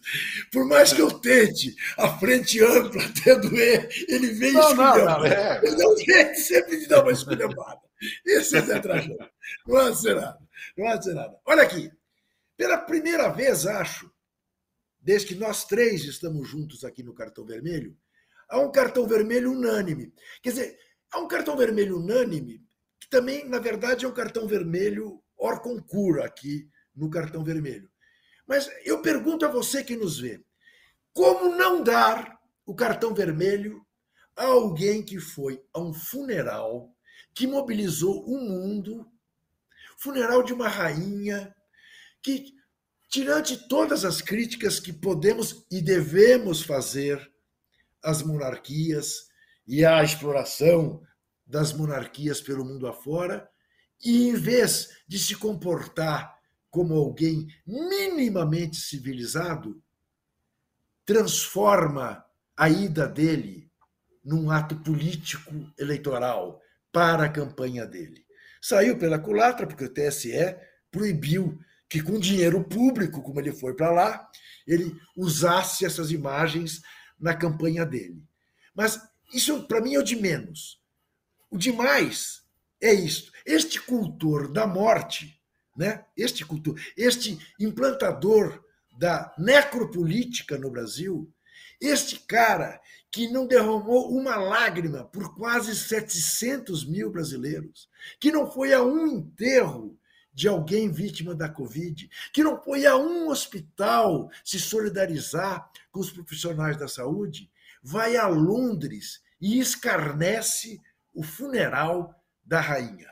[0.50, 5.20] Por mais que eu tente, a frente ampla até doer, ele vem Não, não, esculhambando.
[5.20, 5.26] não.
[5.26, 5.60] É.
[5.62, 7.82] Ele dá um jeito sempre de dar uma esculhambada.
[8.26, 9.18] Esse é Zé Trajano.
[9.68, 10.38] Não há de ser nada.
[10.78, 11.36] Não há de ser nada.
[11.46, 11.92] Olha aqui.
[12.56, 14.10] Pela primeira vez, acho,
[15.08, 17.98] desde que nós três estamos juntos aqui no Cartão Vermelho,
[18.50, 20.14] há um cartão vermelho unânime.
[20.42, 20.80] Quer dizer,
[21.10, 22.62] há um cartão vermelho unânime
[23.00, 27.90] que também, na verdade, é um cartão vermelho hors concurso aqui no Cartão Vermelho.
[28.46, 30.44] Mas eu pergunto a você que nos vê,
[31.14, 33.82] como não dar o cartão vermelho
[34.36, 36.94] a alguém que foi a um funeral
[37.34, 39.10] que mobilizou o mundo,
[39.98, 41.56] funeral de uma rainha
[42.22, 42.54] que,
[43.10, 47.32] tirante todas as críticas que podemos e devemos fazer
[48.04, 49.28] às monarquias
[49.66, 51.02] e à exploração
[51.46, 53.50] das monarquias pelo mundo afora,
[54.04, 56.38] e em vez de se comportar
[56.70, 59.82] como alguém minimamente civilizado,
[61.06, 62.24] transforma
[62.56, 63.72] a ida dele
[64.24, 68.26] num ato político eleitoral para a campanha dele.
[68.62, 70.56] Saiu pela culatra, porque o TSE
[70.92, 71.58] proibiu
[71.90, 74.30] que, com dinheiro público, como ele foi para lá,
[74.66, 76.82] ele usasse essas imagens
[77.20, 78.22] na campanha dele.
[78.76, 79.00] Mas
[79.34, 80.82] isso, para mim, é o de menos.
[81.50, 82.44] O demais
[82.82, 83.32] é isto.
[83.46, 85.40] Este cultor da morte,
[85.76, 86.06] né?
[86.16, 88.64] este cultor, este implantador
[88.98, 91.32] da necropolítica no Brasil,
[91.80, 92.80] este cara
[93.12, 97.90] que não derramou uma lágrima por quase 700 mil brasileiros,
[98.20, 99.98] que não foi a um enterro
[100.38, 106.12] de alguém vítima da Covid, que não foi a um hospital se solidarizar com os
[106.12, 107.52] profissionais da saúde,
[107.82, 110.80] vai a Londres e escarnece
[111.12, 112.14] o funeral
[112.46, 113.12] da rainha.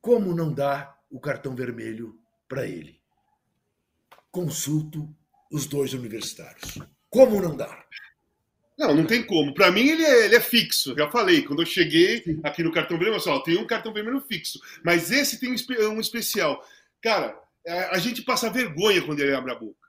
[0.00, 3.00] Como não dá o cartão vermelho para ele?
[4.32, 5.14] Consulto
[5.48, 6.76] os dois universitários.
[7.08, 7.86] Como não dar?
[8.80, 9.52] Não, não tem como.
[9.52, 10.94] Para mim, ele é, ele é, fixo.
[10.96, 14.22] Já falei, quando eu cheguei aqui no cartão vermelho, eu falei, tem um cartão vermelho
[14.22, 14.58] fixo.
[14.82, 16.66] Mas esse tem um especial.
[17.02, 17.38] Cara,
[17.90, 19.86] a gente passa vergonha quando ele abre a boca.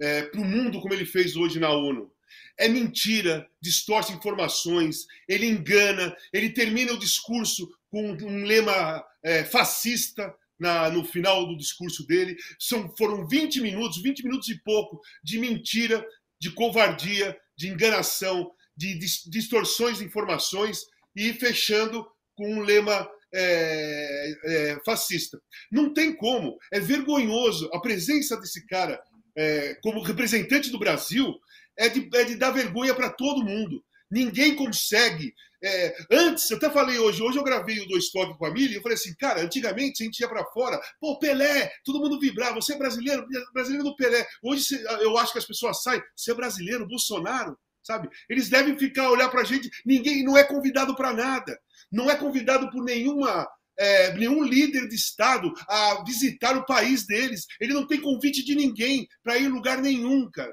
[0.00, 2.10] É, para o mundo, como ele fez hoje na ONU.
[2.58, 10.34] É mentira, distorce informações, ele engana, ele termina o discurso com um lema é, fascista
[10.58, 12.36] na, no final do discurso dele.
[12.58, 16.04] São, foram 20 minutos, 20 minutos e pouco de mentira,
[16.40, 20.82] de covardia, de enganação, de distorções de informações
[21.14, 22.06] e fechando
[22.36, 25.42] com um lema é, é, fascista.
[25.70, 26.56] Não tem como.
[26.72, 29.02] É vergonhoso a presença desse cara
[29.36, 31.34] é, como representante do Brasil
[31.76, 33.84] é de, é de dar vergonha para todo mundo.
[34.08, 35.34] Ninguém consegue.
[35.62, 38.76] É, antes, eu até falei hoje, hoje eu gravei o Dois Toques com a Mili,
[38.76, 42.54] eu falei assim, cara, antigamente a gente ia para fora, pô, Pelé, todo mundo vibrava,
[42.54, 44.24] você é brasileiro, brasileiro do Pelé.
[44.42, 48.08] Hoje eu acho que as pessoas saem, você é brasileiro, Bolsonaro, sabe?
[48.28, 51.58] Eles devem ficar, olhar para a gente, ninguém não é convidado para nada,
[51.90, 53.48] não é convidado por nenhuma
[53.78, 57.46] é, nenhum líder de Estado a visitar o país deles.
[57.60, 60.52] Ele não tem convite de ninguém para ir em lugar nenhum, cara.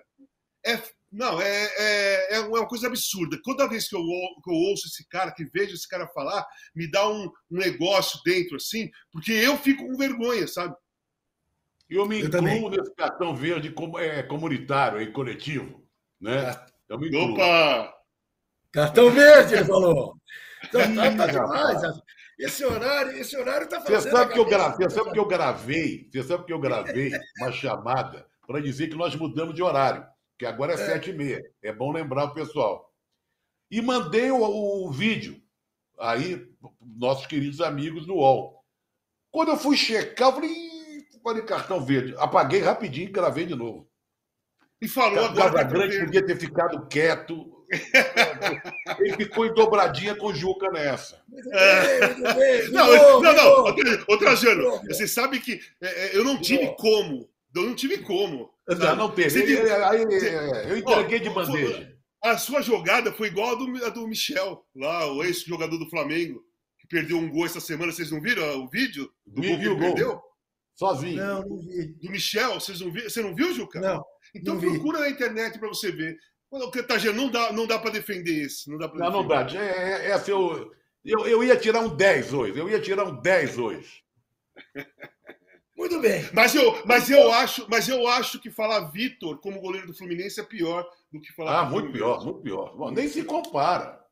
[0.64, 0.80] É,
[1.16, 3.40] não, é, é, é uma coisa absurda.
[3.42, 6.92] Toda vez que eu, que eu ouço esse cara, que vejo esse cara falar, me
[6.92, 10.76] dá um, um negócio dentro, assim, porque eu fico com vergonha, sabe?
[11.90, 15.88] Eu me eu incluo nesse cartão verde como, é, comunitário e coletivo,
[16.20, 16.54] né?
[16.90, 17.32] Eu me incluo.
[17.32, 17.94] Opa!
[18.74, 20.18] Cartão verde, ele falou.
[20.66, 21.82] Então, tá, tá demais.
[22.38, 24.02] Esse horário, esse horário tá fazendo.
[24.02, 27.12] Você sabe, que eu gravei, você sabe que eu gravei, você sabe que eu gravei
[27.40, 30.06] uma chamada para dizer que nós mudamos de horário
[30.38, 31.14] que agora é sete é.
[31.14, 31.44] e meia.
[31.62, 32.91] É bom lembrar o pessoal.
[33.70, 35.41] E mandei o, o vídeo
[35.99, 36.48] aí,
[36.82, 38.64] nossos queridos amigos do UOL.
[39.32, 42.16] Quando eu fui checar, eu falei, falei cartão verde.
[42.18, 43.90] Apaguei rapidinho e gravei de novo.
[44.82, 45.52] E falou agora.
[45.52, 47.52] Casa Grande podia ter ficado quieto.
[48.99, 51.22] Ele ficou em dobradinha com o Juca nessa.
[51.52, 52.16] É.
[52.70, 53.66] Não, não, não.
[54.07, 57.30] Ô, Trajano, você sabe que é, é, eu não tive como.
[57.53, 58.52] Eu não tive como.
[58.68, 59.42] Não, não teve.
[59.42, 60.02] Ele, ele, aí,
[60.70, 61.96] eu entreguei de bandeja.
[62.24, 66.44] A sua jogada foi igual a do, a do Michel, lá, o ex-jogador do Flamengo,
[66.80, 67.92] que perdeu um gol essa semana.
[67.92, 70.20] Vocês não viram o vídeo do gol que ele perdeu?
[70.76, 71.18] Sozinho.
[71.18, 71.86] Não, não vi.
[72.02, 73.10] Do Michel, vocês não viram?
[73.10, 73.80] Você não viu, Juca?
[73.80, 74.04] Não.
[74.34, 76.18] Então não procura na internet para você ver.
[76.88, 78.70] Tá, não dá, não dá para defender esse.
[78.70, 79.48] Não dá para Não, não dá.
[79.52, 80.72] É, é, é assim, eu,
[81.04, 82.58] eu, eu ia tirar um 10 hoje.
[82.58, 84.04] Eu ia tirar um 10 hoje.
[85.76, 86.27] Muito bem.
[86.34, 90.39] Mas eu, mas eu acho, mas eu acho que falar Vitor como goleiro do Fluminense
[90.39, 91.60] é pior do que falar.
[91.60, 92.76] Ah, muito pior, muito pior.
[92.76, 94.03] Bom, nem se compara.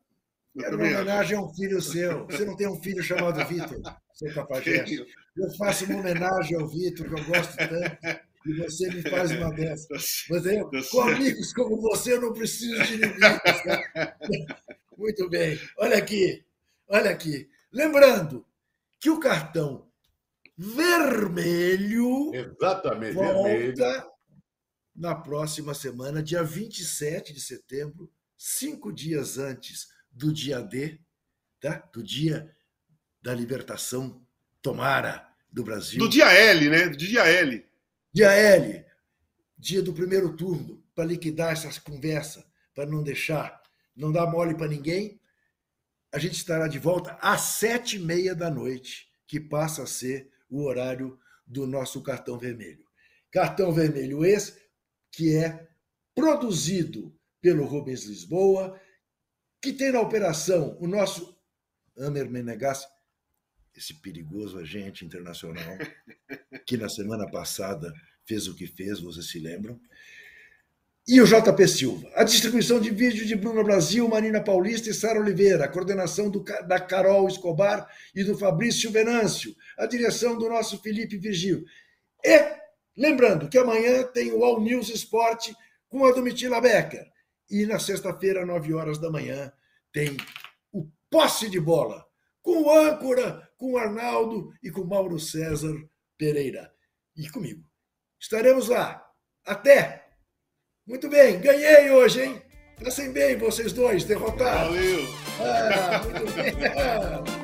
[0.56, 2.26] Quero uma homenagem a um filho seu.
[2.26, 3.80] Você não tem um filho chamado Vitor,
[4.12, 5.04] seu capageste.
[5.36, 9.50] Eu faço uma homenagem ao Vitor, que eu gosto tanto, e você me faz uma
[9.50, 10.26] dessas.
[10.30, 13.18] Mas eu, com amigos como você, eu não preciso de inimigos.
[13.64, 14.16] Tá?
[14.96, 15.58] Muito bem.
[15.78, 16.44] Olha aqui,
[16.88, 17.48] olha aqui.
[17.72, 18.46] Lembrando
[19.00, 19.88] que o cartão
[20.56, 22.34] vermelho.
[22.34, 24.04] Exatamente, volta vermelho.
[24.94, 31.00] na próxima semana, dia 27 de setembro, cinco dias antes do dia D,
[31.60, 31.88] tá?
[31.92, 32.54] do dia
[33.20, 34.24] da libertação,
[34.60, 35.98] tomara, do Brasil.
[35.98, 36.88] Do dia L, né?
[36.88, 37.64] Do dia L.
[38.12, 38.84] Dia L,
[39.56, 42.44] dia do primeiro turno, para liquidar essa conversa,
[42.74, 43.62] para não deixar,
[43.96, 45.20] não dar mole para ninguém.
[46.12, 50.30] A gente estará de volta às sete e meia da noite, que passa a ser
[50.54, 52.84] o horário do nosso cartão vermelho.
[53.30, 54.62] Cartão vermelho esse
[55.10, 55.68] que é
[56.14, 58.80] produzido pelo Rubens Lisboa,
[59.60, 61.36] que tem na operação o nosso
[61.98, 62.86] Amer Menegas,
[63.74, 65.76] esse perigoso agente internacional,
[66.64, 67.92] que na semana passada
[68.24, 69.80] fez o que fez, vocês se lembram
[71.06, 72.10] e o JP Silva.
[72.14, 75.64] A distribuição de vídeo de Bruno Brasil, Marina Paulista e Sara Oliveira.
[75.64, 79.54] A coordenação do, da Carol Escobar e do Fabrício Venâncio.
[79.78, 81.64] A direção do nosso Felipe Vigil.
[82.24, 82.56] E,
[82.96, 85.54] lembrando que amanhã tem o All News Esporte
[85.88, 87.06] com a Domitila Becker.
[87.50, 89.52] E na sexta-feira, nove horas da manhã,
[89.92, 90.16] tem
[90.72, 92.04] o Posse de Bola
[92.40, 95.74] com o âncora, com o Arnaldo e com o Mauro César
[96.16, 96.72] Pereira.
[97.14, 97.62] E comigo.
[98.18, 99.06] Estaremos lá.
[99.44, 100.03] Até!
[100.86, 102.42] Muito bem, ganhei hoje, hein?
[102.82, 104.76] Passem bem vocês dois, derrotados.
[104.76, 105.08] Valeu!
[105.40, 107.34] Ah, muito bem.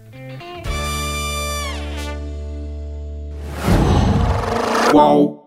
[4.91, 4.93] uol.com.br/podcasts.
[4.93, 5.40] Qual?